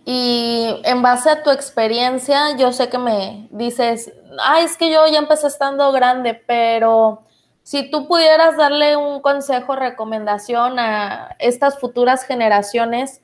[0.04, 5.06] Y en base a tu experiencia, yo sé que me dices, ay, es que yo
[5.06, 7.24] ya empecé estando grande, pero
[7.64, 13.22] si tú pudieras darle un consejo, recomendación a estas futuras generaciones,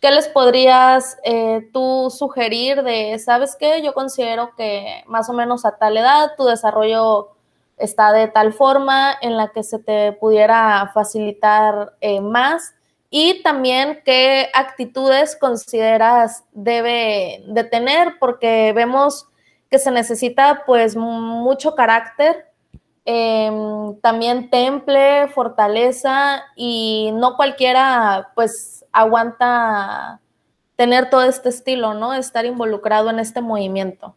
[0.00, 3.80] ¿qué les podrías eh, tú sugerir de, sabes qué?
[3.80, 7.28] Yo considero que más o menos a tal edad tu desarrollo
[7.76, 12.74] está de tal forma en la que se te pudiera facilitar eh, más
[13.10, 19.28] y también qué actitudes consideras debe de tener, porque vemos
[19.70, 22.47] que se necesita pues mucho carácter,
[23.10, 30.20] em, también temple, fortaleza y no cualquiera pues aguanta
[30.76, 32.12] tener todo este estilo, ¿no?
[32.12, 34.14] Estar involucrado en este movimiento.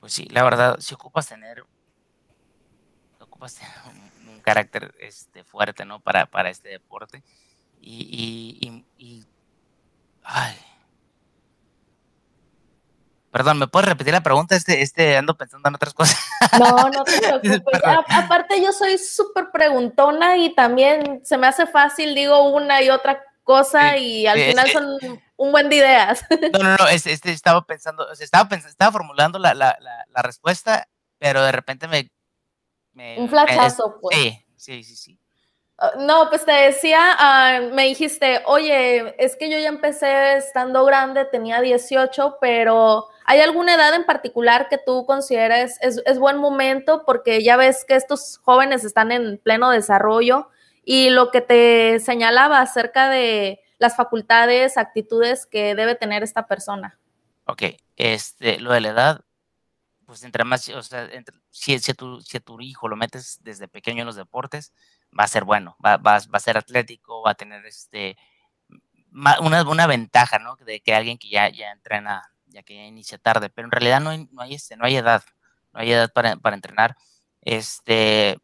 [0.00, 1.64] Pues sí, la verdad, si ocupas tener,
[3.20, 6.00] un, carácter este, fuerte, ¿no?
[6.00, 7.22] Para, para este deporte.
[7.78, 9.26] Y, y, y,
[10.22, 10.56] ay.
[13.30, 14.56] Perdón, ¿me puedes repetir la pregunta?
[14.56, 16.18] Este, este ando pensando en otras cosas.
[16.58, 17.80] No, no te preocupes.
[18.08, 23.22] aparte, yo soy súper preguntona y también se me hace fácil, digo una y otra
[23.44, 24.98] cosa y al final son
[25.36, 26.24] un buen de ideas.
[26.52, 31.52] No, no, no, este, estaba pensando, estaba, estaba formulando la, la, la, respuesta, pero de
[31.52, 32.10] repente me...
[33.16, 34.16] un flachazo, pues.
[34.16, 35.19] Sí, sí, sí, sí.
[35.80, 40.84] Ah, no, pues te decía, ah, me dijiste, oye, es que yo ya empecé estando
[40.84, 47.04] grande, tenía 18, pero ¿hay alguna edad en particular que tú consideres es, buen momento?
[47.06, 50.50] Porque ya ves que estos jóvenes están en pleno desarrollo
[50.84, 56.98] y lo que te señalaba acerca de las facultades, actitudes que debe tener esta persona.
[57.46, 57.62] Ok,
[57.96, 59.20] este, lo de la edad,
[60.04, 61.08] pues entre más, o sea,
[61.48, 64.74] si, si, tu, si tu hijo lo metes desde pequeño en los deportes,
[65.18, 68.16] va a ser bueno, va, va, va a ser atlético, va a tener este,
[69.12, 70.56] una, una, ventaja, ¿no?
[70.56, 74.00] De que alguien que ya, ya entrena, ya que ya inicia tarde, pero en realidad
[74.00, 75.22] no hay, no hay, este, no hay edad,
[75.72, 76.96] no hay edad para, para entrenar.
[77.42, 78.38] Este,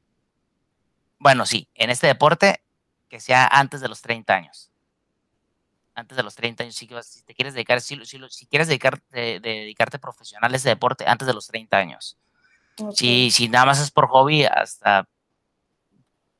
[1.18, 2.62] bueno, sí, en este deporte,
[3.08, 4.70] que sea antes de los 30 años
[5.96, 10.52] antes de los 30 años, si, te quieres dedicar, si, si, quieres dedicarte, dedicarte profesional
[10.52, 12.18] a ese deporte, antes de los 30 años.
[12.92, 15.08] Si, si nada más es por hobby, hasta,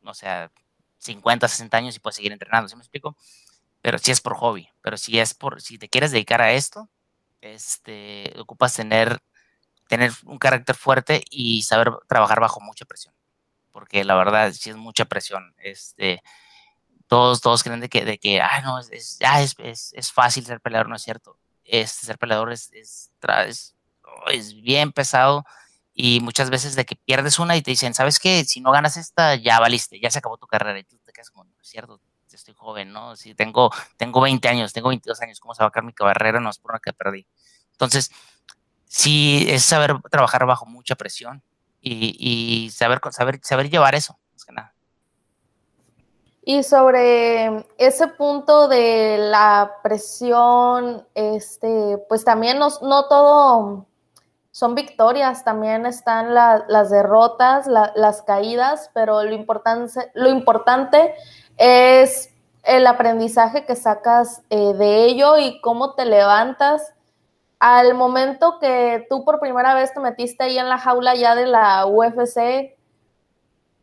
[0.07, 0.29] no sé,
[0.99, 3.17] 50, 60 años y puedes seguir entrenando, ¿sí me explico?
[3.83, 6.89] Pero si es por hobby, pero si es por, si te quieres dedicar a esto,
[7.43, 9.21] este, ocupas tener,
[9.89, 13.15] tener un carácter fuerte y saber trabajar bajo mucha presión,
[13.73, 16.23] porque la verdad, si es mucha presión, este,
[17.07, 19.19] todos, todos creen de que, de que ah, no, es, es,
[19.59, 21.39] es, es, fácil ser peleador, no es cierto.
[21.65, 23.13] Este, ser peleador es, es,
[24.33, 25.45] es, bien pesado
[25.99, 28.45] y muchas veces de que pierdes una y te dicen, ¿sabes qué?
[28.45, 31.31] Si no ganas esta, ya valiste, ya se acabó tu carrera y tú te quedas
[31.31, 31.99] como, no es cierto,
[32.31, 33.17] estoy joven, ¿no?
[33.17, 36.39] Si tengo, tengo 20 años, tengo 22 años, ¿cómo se va a acabar mi carrera?
[36.39, 37.27] No es por una que perdí.
[37.73, 38.11] Entonces,
[38.85, 41.43] sí, es saber trabajar bajo mucha presión
[41.81, 44.75] y, y saber, saber, saber llevar eso, más que nada.
[46.45, 53.87] Y sobre ese punto de la presión, este, pues también no, no todo
[54.57, 61.15] son victorias, también están las derrotas, las caídas, pero lo importante, lo importante
[61.59, 62.31] es
[62.63, 66.95] el aprendizaje que sacas eh, de ello y cómo te levantas
[67.59, 71.45] al momento que tú por primera vez te metiste ahí en la jaula ya de
[71.45, 72.75] la UFC,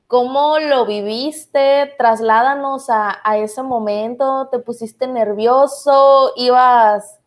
[0.08, 1.94] ¿Cómo lo viviste?
[1.98, 4.48] Trasládanos a, ese momento.
[4.52, 6.34] ¿Te pusiste nervioso?
[6.36, 7.20] ¿Ibas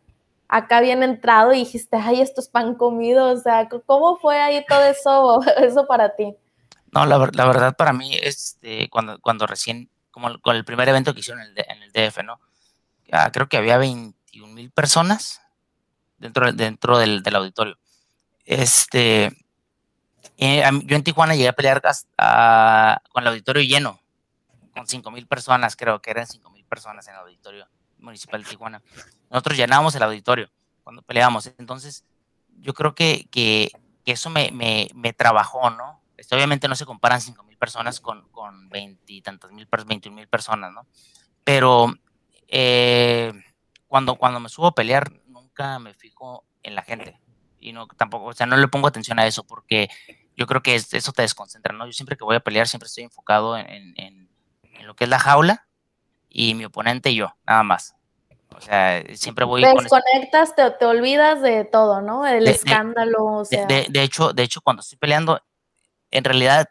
[0.47, 3.31] acá bien entrado y dijiste, ay, esto es pan comido?
[3.31, 6.35] O sea, ¿cómo fue ahí todo eso, eso para ti?
[6.91, 11.19] No, la, verdad para mí, este, cuando, cuando recién, como con el primer evento que
[11.19, 12.39] hicieron en el, en el DF, ¿no?
[13.11, 15.41] Ah, creo que había 21 mil personas
[16.17, 17.77] dentro, dentro del, auditorio.
[18.45, 19.25] Este,
[20.37, 23.99] eh, yo en Tijuana llegué a pelear con el auditorio lleno,
[24.73, 27.67] con 5 mil personas, creo que eran 5 mil personas en el auditorio
[27.99, 28.81] municipal de Tijuana.
[29.29, 30.49] Nosotros llenábamos el auditorio
[30.83, 31.51] cuando peleábamos.
[31.57, 32.05] Entonces,
[32.59, 33.71] yo creo que, que,
[34.05, 36.01] eso me, me, me, trabajó, ¿no?
[36.15, 40.15] Este, obviamente no se comparan 5 mil personas con, con 20 y tantas mil, 21
[40.15, 40.87] mil personas, ¿no?
[41.43, 41.93] Pero
[42.47, 43.33] eh,
[43.87, 47.19] cuando, cuando me subo a pelear, nunca me fijo en la gente.
[47.59, 49.89] Y no tampoco, o sea, no le pongo atención a eso porque
[50.35, 51.85] yo creo que eso te desconcentra, ¿no?
[51.85, 54.29] Yo siempre que voy a pelear siempre estoy enfocado en, en,
[54.83, 55.66] lo que es la jaula
[56.37, 57.95] y mi oponente y yo, nada más.
[58.55, 59.63] O sea, siempre voy...
[59.63, 62.27] Te desconectas, te, te, olvidas de todo, ¿no?
[62.27, 63.65] El escándalo, o sea...
[63.65, 65.41] De, hecho, de hecho, cuando estoy peleando,
[66.11, 66.69] en realidad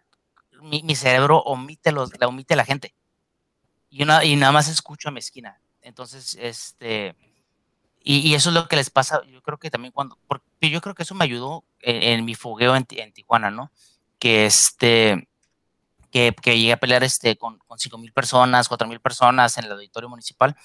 [0.62, 2.94] mi, mi cerebro omite, los, la omite la gente.
[3.90, 5.60] Y, una, y nada más escucho a mi esquina.
[5.82, 7.16] Entonces, este
[8.08, 10.94] y, eso es lo que les pasa, yo creo que también cuando, porque yo creo
[10.94, 13.72] que eso me ayudó en, mi fogueo en, Tijuana, ¿no?
[14.20, 15.28] Que este,
[16.16, 19.64] que, que llegué a pelear este, con, con 5 mil personas, 4 mil personas en
[19.64, 20.56] el auditorio municipal.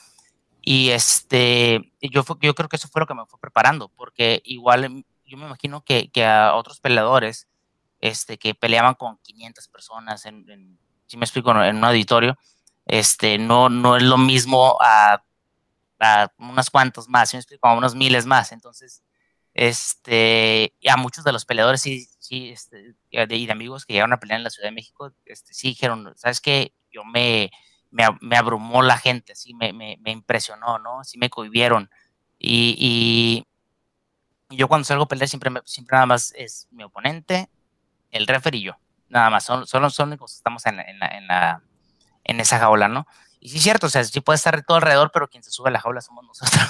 [0.62, 5.04] Y este, yo, yo creo que eso fue lo que me fue preparando, porque igual
[5.26, 7.50] yo me imagino que, que a otros peleadores,
[8.00, 12.38] este, que peleaban con 500 personas, en, si me explico, en un auditorio,
[12.86, 15.22] este, no, no es lo mismo a
[16.02, 18.52] a unos cuantos más, si me explico, a unos miles más.
[18.52, 19.04] Entonces,
[19.54, 24.44] este, a muchos de los peleadores este, y de amigos que llegaron a pelear en
[24.44, 26.74] la Ciudad de México, este, sí dijeron, ¿sabes qué?
[26.92, 27.52] Yo me,
[28.36, 31.04] abrumó la gente, sí, me, impresionó, ¿no?
[31.04, 31.90] Sí me cohibieron.
[32.40, 33.46] Y,
[34.50, 37.50] yo cuando salgo a pelear siempre, siempre nada más es mi oponente,
[38.12, 38.78] el referee y yo.
[39.08, 43.08] Nada más, son, son los únicos que estamos en esa jaula, ¿no?
[43.42, 45.70] Y sí es cierto, o sea, sí puede estar todo alrededor, pero quien se sube
[45.70, 46.62] a la jaula somos nosotros.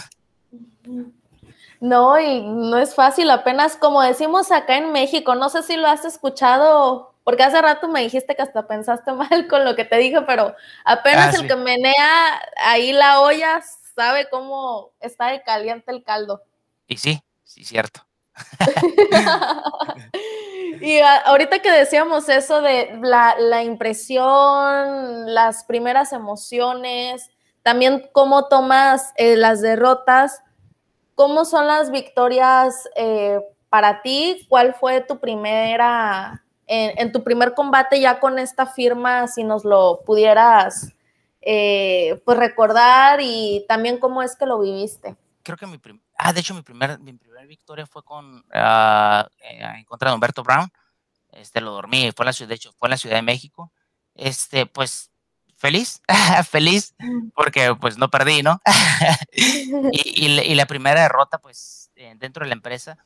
[1.81, 5.87] No, y no es fácil, apenas como decimos acá en México, no sé si lo
[5.87, 9.97] has escuchado, porque hace rato me dijiste que hasta pensaste mal con lo que te
[9.97, 10.55] dije, pero
[10.85, 11.47] apenas Ah, el sí.
[11.47, 13.63] que menea ahí la olla
[13.95, 16.43] sabe cómo está de caliente el caldo.
[16.85, 18.01] Y sí, sí, cierto.
[20.81, 27.29] y ahorita que decíamos eso de la, la impresión, las primeras emociones,
[27.63, 30.43] también cómo tomas eh, las derrotas,
[31.21, 34.43] ¿cómo son las victorias eh, para ti?
[34.49, 39.63] ¿Cuál fue tu primera, en, en tu primer combate ya con esta firma, si nos
[39.63, 40.95] lo pudieras
[41.39, 45.15] eh, pues recordar y también cómo es que lo viviste?
[45.43, 45.79] Creo que mi
[46.17, 49.23] ah, de hecho mi primer, mi primera victoria fue con eh,
[49.77, 50.71] en contra de Humberto Brown.
[51.33, 53.71] Este lo dormí, fue la de hecho, fue en la Ciudad de México.
[54.15, 55.10] Este, pues
[55.61, 56.01] feliz,
[56.49, 56.95] feliz,
[57.35, 58.59] porque pues no perdí, ¿no?
[59.31, 62.97] y, y la- y la primera derrota, pues, eh, dentro de la empresa,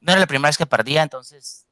[0.00, 1.66] no era la primera vez que perdía, entonces,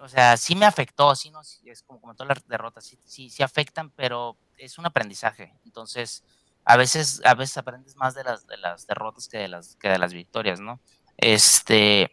[0.00, 3.42] o sea, sí me afectó, sí, no, es como, todas las derrotas, sí, sí, sí
[3.42, 5.52] afectan, pero es un aprendizaje.
[5.64, 6.24] Entonces,
[6.64, 9.88] a veces, a veces aprendes más de las, de las derrotas que de las, que
[9.88, 10.80] de las victorias, ¿no?
[11.16, 12.10] Este,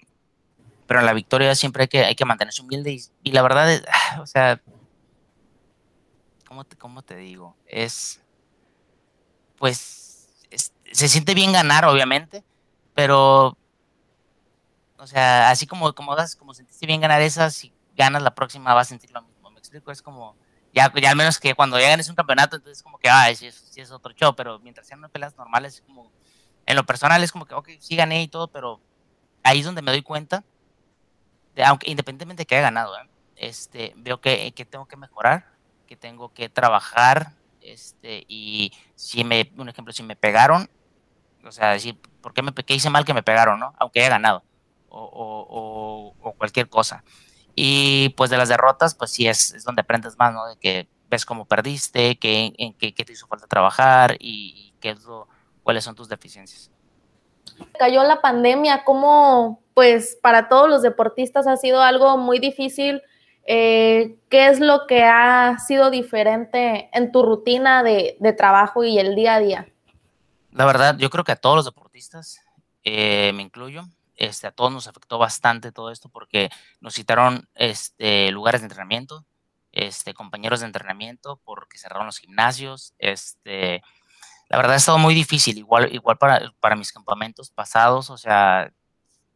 [0.87, 3.71] pero en la victoria siempre hay que, hay que mantenerse humilde y, y la verdad,
[3.71, 3.83] es,
[4.21, 4.61] o sea,
[6.77, 7.55] ¿cómo te, digo?
[7.65, 8.21] Es,
[9.57, 12.43] pues, es- se siente bien ganar, obviamente,
[12.93, 13.57] pero,
[14.97, 18.73] o sea, así como, como, das, como sentiste bien ganar esa, si ganas la próxima
[18.73, 19.91] vas a sentir lo mismo, ¿me explico?
[19.91, 20.35] Es como,
[20.73, 23.47] ya, ya al menos que cuando ya ganes un campeonato, entonces como que, ay, sí,
[23.47, 26.11] es, sí es otro show, pero mientras sean peleas normales, como,
[26.65, 28.81] en lo personal es como que, ok, sí gané y todo, pero
[29.43, 30.43] ahí es donde me doy cuenta,
[31.55, 33.09] de, aunque independientemente de que haya ganado, ¿eh?
[33.35, 35.54] este, veo que tengo que mejorar,
[35.85, 37.31] que tengo que trabajar,
[37.61, 40.69] este, y si me, un ejemplo, si me pegaron,
[41.45, 43.73] o sea, decir, ¿por qué, me, qué hice mal que me pegaron, no?
[43.79, 44.43] Aunque haya ganado,
[44.89, 47.03] o, o, o, o cualquier cosa.
[47.55, 50.45] Y pues de las derrotas, pues sí es, es donde aprendes más, ¿no?
[50.47, 54.73] De que ves cómo perdiste, qué, en qué, qué te hizo falta trabajar y, y
[54.79, 55.27] qué es lo,
[55.63, 56.71] cuáles son tus deficiencias.
[57.79, 63.01] cayó la pandemia, cómo pues para todos los deportistas ha sido algo muy difícil.
[63.45, 69.15] Eh, ¿Qué es lo que ha sido diferente en tu rutina de, trabajo y el
[69.15, 69.67] día a día?
[70.51, 72.41] La verdad, yo creo que a todos los deportistas,
[72.83, 73.83] eh, me incluyo,
[74.15, 79.25] este, a todos nos afectó bastante todo esto porque nos citaron este, lugares de entrenamiento,
[79.71, 82.93] este, compañeros de entrenamiento, porque cerraron los gimnasios.
[82.97, 83.83] Este,
[84.49, 88.71] la verdad ha estado muy difícil, igual, igual para, para mis campamentos pasados, o sea,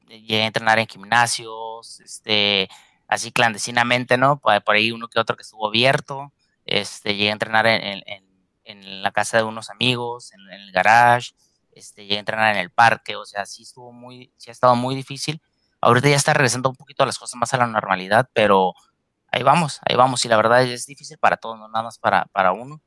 [0.08, 2.70] llegué a entrenar en gimnasios, este,
[3.10, 4.40] así clandestinamente, ¿no?
[4.40, 6.32] Por, ahí uno que otro que estuvo abierto,
[6.66, 8.30] este, llegué a entrenar en, en, en
[8.70, 11.32] en la casa de unos amigos, en, en, el garage,
[11.72, 14.76] este, llegué a entrenar en el parque, o sea, sí estuvo muy, sí ha estado
[14.76, 15.42] muy difícil.
[15.82, 18.74] Ahorita ya está regresando un poquito las cosas más a la normalidad, pero
[19.32, 22.26] ahí vamos, ahí vamos, y la verdad es difícil para todos, no nada más para,
[22.26, 22.80] para uno,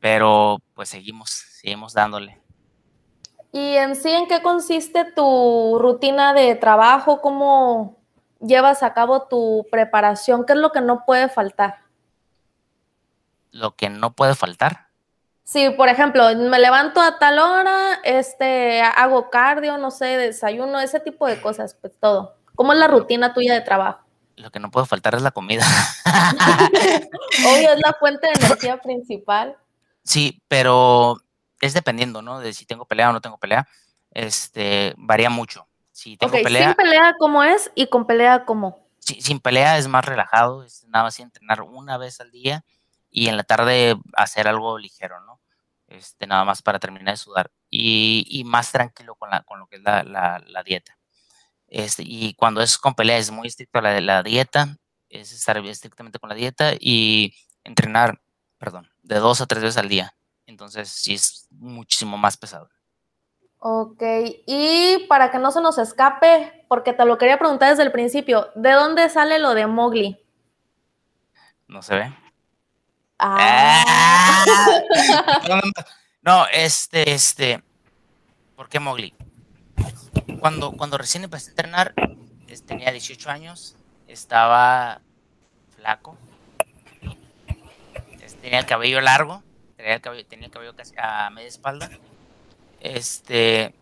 [0.00, 2.42] pero pues seguimos, seguimos dándole.
[3.52, 7.20] ¿Y en sí en qué consiste tu rutina de trabajo?
[7.20, 7.99] ¿Cómo
[8.40, 10.44] llevas a cabo tu preparación?
[10.44, 11.80] ¿Qué es lo que no puede faltar?
[13.50, 14.88] Lo que no puede faltar.
[15.44, 21.00] Sí, por ejemplo, me levanto a tal hora, este, hago cardio, no sé, desayuno, ese
[21.00, 22.36] tipo de cosas, pues todo.
[22.54, 24.04] ¿Cómo es la rutina tuya de trabajo?
[24.36, 25.64] Lo que no puede faltar es la comida.
[27.46, 29.56] Obvio, es la fuente de energía principal.
[30.04, 31.16] Sí, pero
[31.60, 32.40] es dependiendo, ¿no?
[32.40, 33.66] De si tengo pelea o no tengo pelea.
[34.12, 35.66] Este, varía mucho.
[36.00, 36.68] Si tengo okay, pelea.
[36.68, 37.70] Sin pelea, ¿cómo es?
[37.74, 38.88] Y con pelea, ¿cómo?
[39.00, 42.64] Si, sin pelea es más relajado, es nada más entrenar una vez al día
[43.10, 45.42] y en la tarde hacer algo ligero, ¿no?
[45.88, 47.50] Este, nada más para terminar de sudar.
[47.68, 50.96] Y, y más tranquilo con, la, con lo que es la, la, la dieta.
[51.66, 54.78] Este, y cuando es con pelea es muy estricto la, la dieta,
[55.10, 58.22] es estar estrictamente con la dieta y entrenar,
[58.56, 60.14] perdón, de dos a tres veces al día.
[60.46, 62.70] Entonces sí es muchísimo más pesado.
[63.62, 64.02] Ok,
[64.46, 68.48] y para que no se nos escape, porque te lo quería preguntar desde el principio,
[68.54, 70.18] ¿de dónde sale lo de Mowgli?
[71.68, 72.12] No se ve.
[73.18, 74.44] Ah.
[76.22, 77.62] no, este, este,
[78.56, 79.12] ¿por qué Mowgli?
[80.40, 81.94] Cuando, cuando recién empecé a entrenar,
[82.66, 83.76] tenía 18 años,
[84.08, 85.02] estaba
[85.76, 86.16] flaco,
[88.40, 89.42] tenía el cabello largo,
[89.76, 91.90] tenía el cabello, tenía el cabello casi a media espalda,
[92.80, 93.74] este,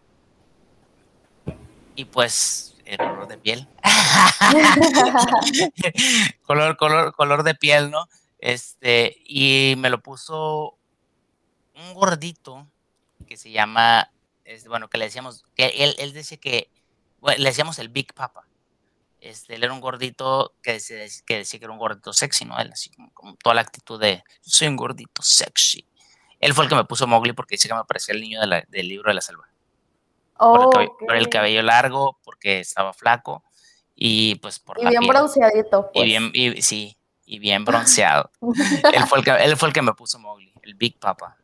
[1.94, 3.68] y pues el color de piel.
[6.46, 8.08] color, color, color de piel, ¿no?
[8.38, 10.78] Este, y me lo puso
[11.74, 12.66] un gordito
[13.26, 14.10] que se llama,
[14.68, 16.70] bueno, que le decíamos, que él, él decía que,
[17.36, 18.46] le decíamos el Big Papa.
[19.20, 22.58] Este, él era un gordito que decía, que decía que era un gordito sexy, ¿no?
[22.58, 25.84] Él así como, toda la actitud de, soy un gordito sexy.
[26.40, 28.88] Él fue el que me puso Mowgli porque dice que me parecía el niño del
[28.88, 29.48] libro de la selva.
[30.36, 33.42] por, el cabello, largo, porque estaba flaco
[33.94, 35.90] y pues por y bien bronceadito.
[35.92, 38.30] Y bien, y, sí, y bien bronceado.
[38.40, 41.36] él, fue el que, él fue el que me puso Mowgli, el Big Papa.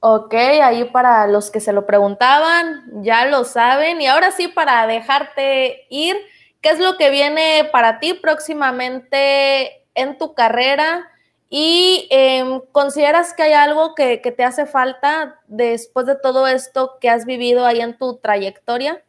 [0.00, 4.02] Ok, ahí para los que se lo preguntaban, ya lo saben.
[4.02, 6.14] Y ahora sí, para dejarte ir,
[6.60, 11.10] ¿qué es lo que viene para ti próximamente en tu carrera?
[11.56, 17.08] ¿Y em, consideras que hay algo que, te hace falta después de todo esto que
[17.08, 19.04] has vivido ahí en tu trayectoria?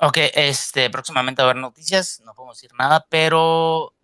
[0.00, 3.94] Ok, este, próximamente va a haber noticias, no podemos decir nada, pero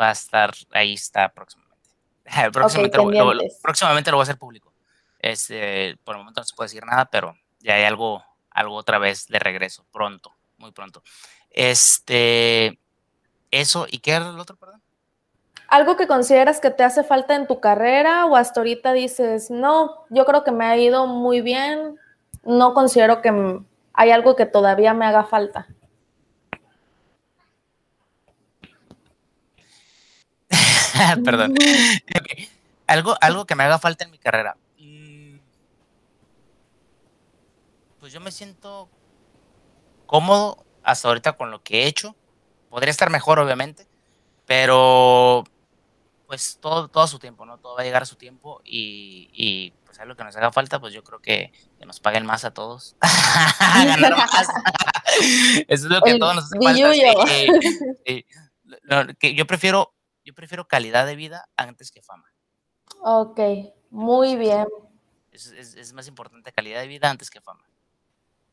[0.00, 1.90] va a estar, ahí está próximamente.
[2.50, 4.72] próximamente, lo, próximamente lo voy a hacer público.
[5.18, 8.96] Este, por el momento no se puede decir nada, pero ya hay algo, algo otra
[8.96, 11.02] vez de regreso, pronto, muy pronto.
[11.50, 12.78] Este,
[13.50, 14.80] eso, ¿y qué era el otro, perdón?
[15.70, 20.04] ¿Algo que consideras que te hace falta en tu carrera o hasta ahorita dices, no,
[20.10, 21.96] yo creo que me ha ido muy bien,
[22.42, 23.60] no considero que
[23.92, 25.68] hay algo que todavía me haga falta?
[31.24, 31.54] Perdón.
[32.88, 34.56] algo, algo que me haga falta en mi carrera.
[34.76, 35.36] Mm,
[38.00, 38.88] pues yo me siento
[40.06, 42.16] cómodo hasta ahorita con lo que he hecho.
[42.70, 43.86] Podría estar mejor, obviamente,
[44.46, 45.44] pero
[46.30, 47.58] pues todo, todo a su tiempo, ¿no?
[47.58, 50.78] Todo va a llegar a su tiempo y, y pues algo que nos haga falta,
[50.78, 52.94] pues yo creo que, que nos paguen más a todos.
[53.84, 54.46] Ganar más.
[55.66, 56.92] Eso es lo que a todos nos hace falta.
[59.18, 59.92] que yo prefiero,
[60.24, 62.32] yo prefiero calidad de vida antes que fama.
[63.00, 63.40] Ok,
[63.90, 64.68] muy bien.
[65.32, 67.68] Es, es, es más importante calidad de vida antes que fama.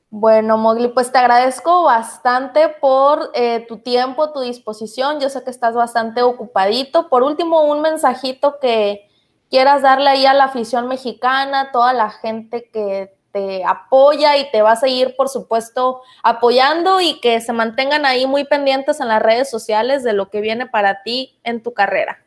[0.09, 5.19] Bueno, Mogli, pues te agradezco bastante por eh, tu tiempo, tu disposición.
[5.19, 7.09] Yo sé que estás bastante ocupadito.
[7.09, 9.09] Por último, un mensajito que
[9.49, 14.61] quieras darle ahí a la afición mexicana, toda la gente que te apoya y te
[14.61, 19.21] va a seguir, por supuesto, apoyando y que se mantengan ahí muy pendientes en las
[19.21, 22.23] redes sociales de lo que viene para ti en tu carrera.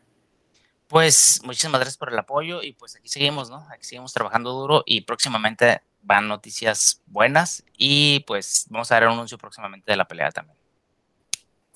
[0.86, 3.66] Pues muchísimas gracias por el apoyo y pues aquí seguimos, ¿no?
[3.70, 9.14] Aquí seguimos trabajando duro y próximamente van noticias buenas y pues vamos a dar un
[9.14, 10.61] anuncio próximamente de la pelea también.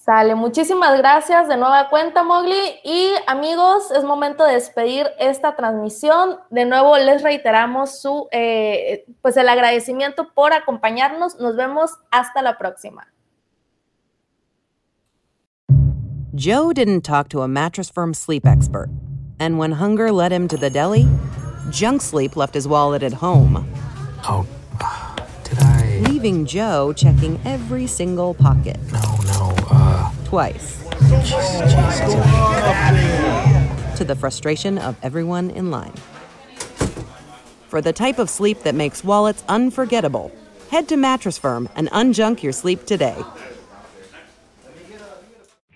[0.05, 2.79] Sale, muchísimas gracias de nueva cuenta, Mowgli.
[2.85, 6.41] Y amigos, es momento de despedir esta transmisión.
[6.51, 11.41] De nuevo les reiteramos su, eh, pues el agradecimiento por acompañarnos.
[11.41, 13.07] Nos vemos hasta la próxima.
[16.37, 18.91] Joe didn't talk to a mattress firm sleep expert.
[19.41, 21.09] And when hunger led him to the deli,
[21.71, 23.65] junk sleep left his wallet at home.
[24.27, 24.47] Oh,
[25.45, 26.01] did I?
[26.09, 28.79] Leaving Joe checking every single pocket.
[28.91, 30.11] No, no, uh.
[30.25, 30.83] Twice.
[33.99, 35.93] To the frustration of everyone in line.
[37.69, 40.33] For the type of sleep that makes wallets unforgettable,
[40.71, 43.23] head to Mattress Firm and unjunk your sleep today.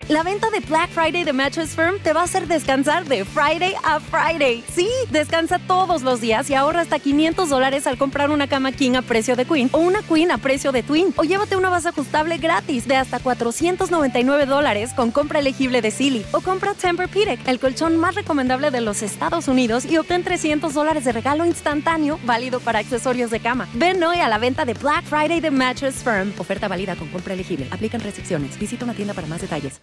[0.09, 3.75] La venta de Black Friday de Mattress Firm te va a hacer descansar de Friday
[3.83, 4.63] a Friday.
[4.73, 8.95] Sí, descansa todos los días y ahorra hasta 500 dólares al comprar una cama King
[8.95, 11.13] a precio de Queen o una Queen a precio de Twin.
[11.15, 16.25] O llévate una base ajustable gratis de hasta 499 dólares con compra elegible de Silly.
[16.31, 21.05] O compra Tempur-Pedic, el colchón más recomendable de los Estados Unidos y obtén 300 dólares
[21.05, 23.67] de regalo instantáneo válido para accesorios de cama.
[23.75, 26.33] Ven hoy a la venta de Black Friday de Mattress Firm.
[26.39, 27.67] Oferta válida con compra elegible.
[27.69, 28.57] Aplican restricciones.
[28.57, 29.79] Visita una tienda para más detalles.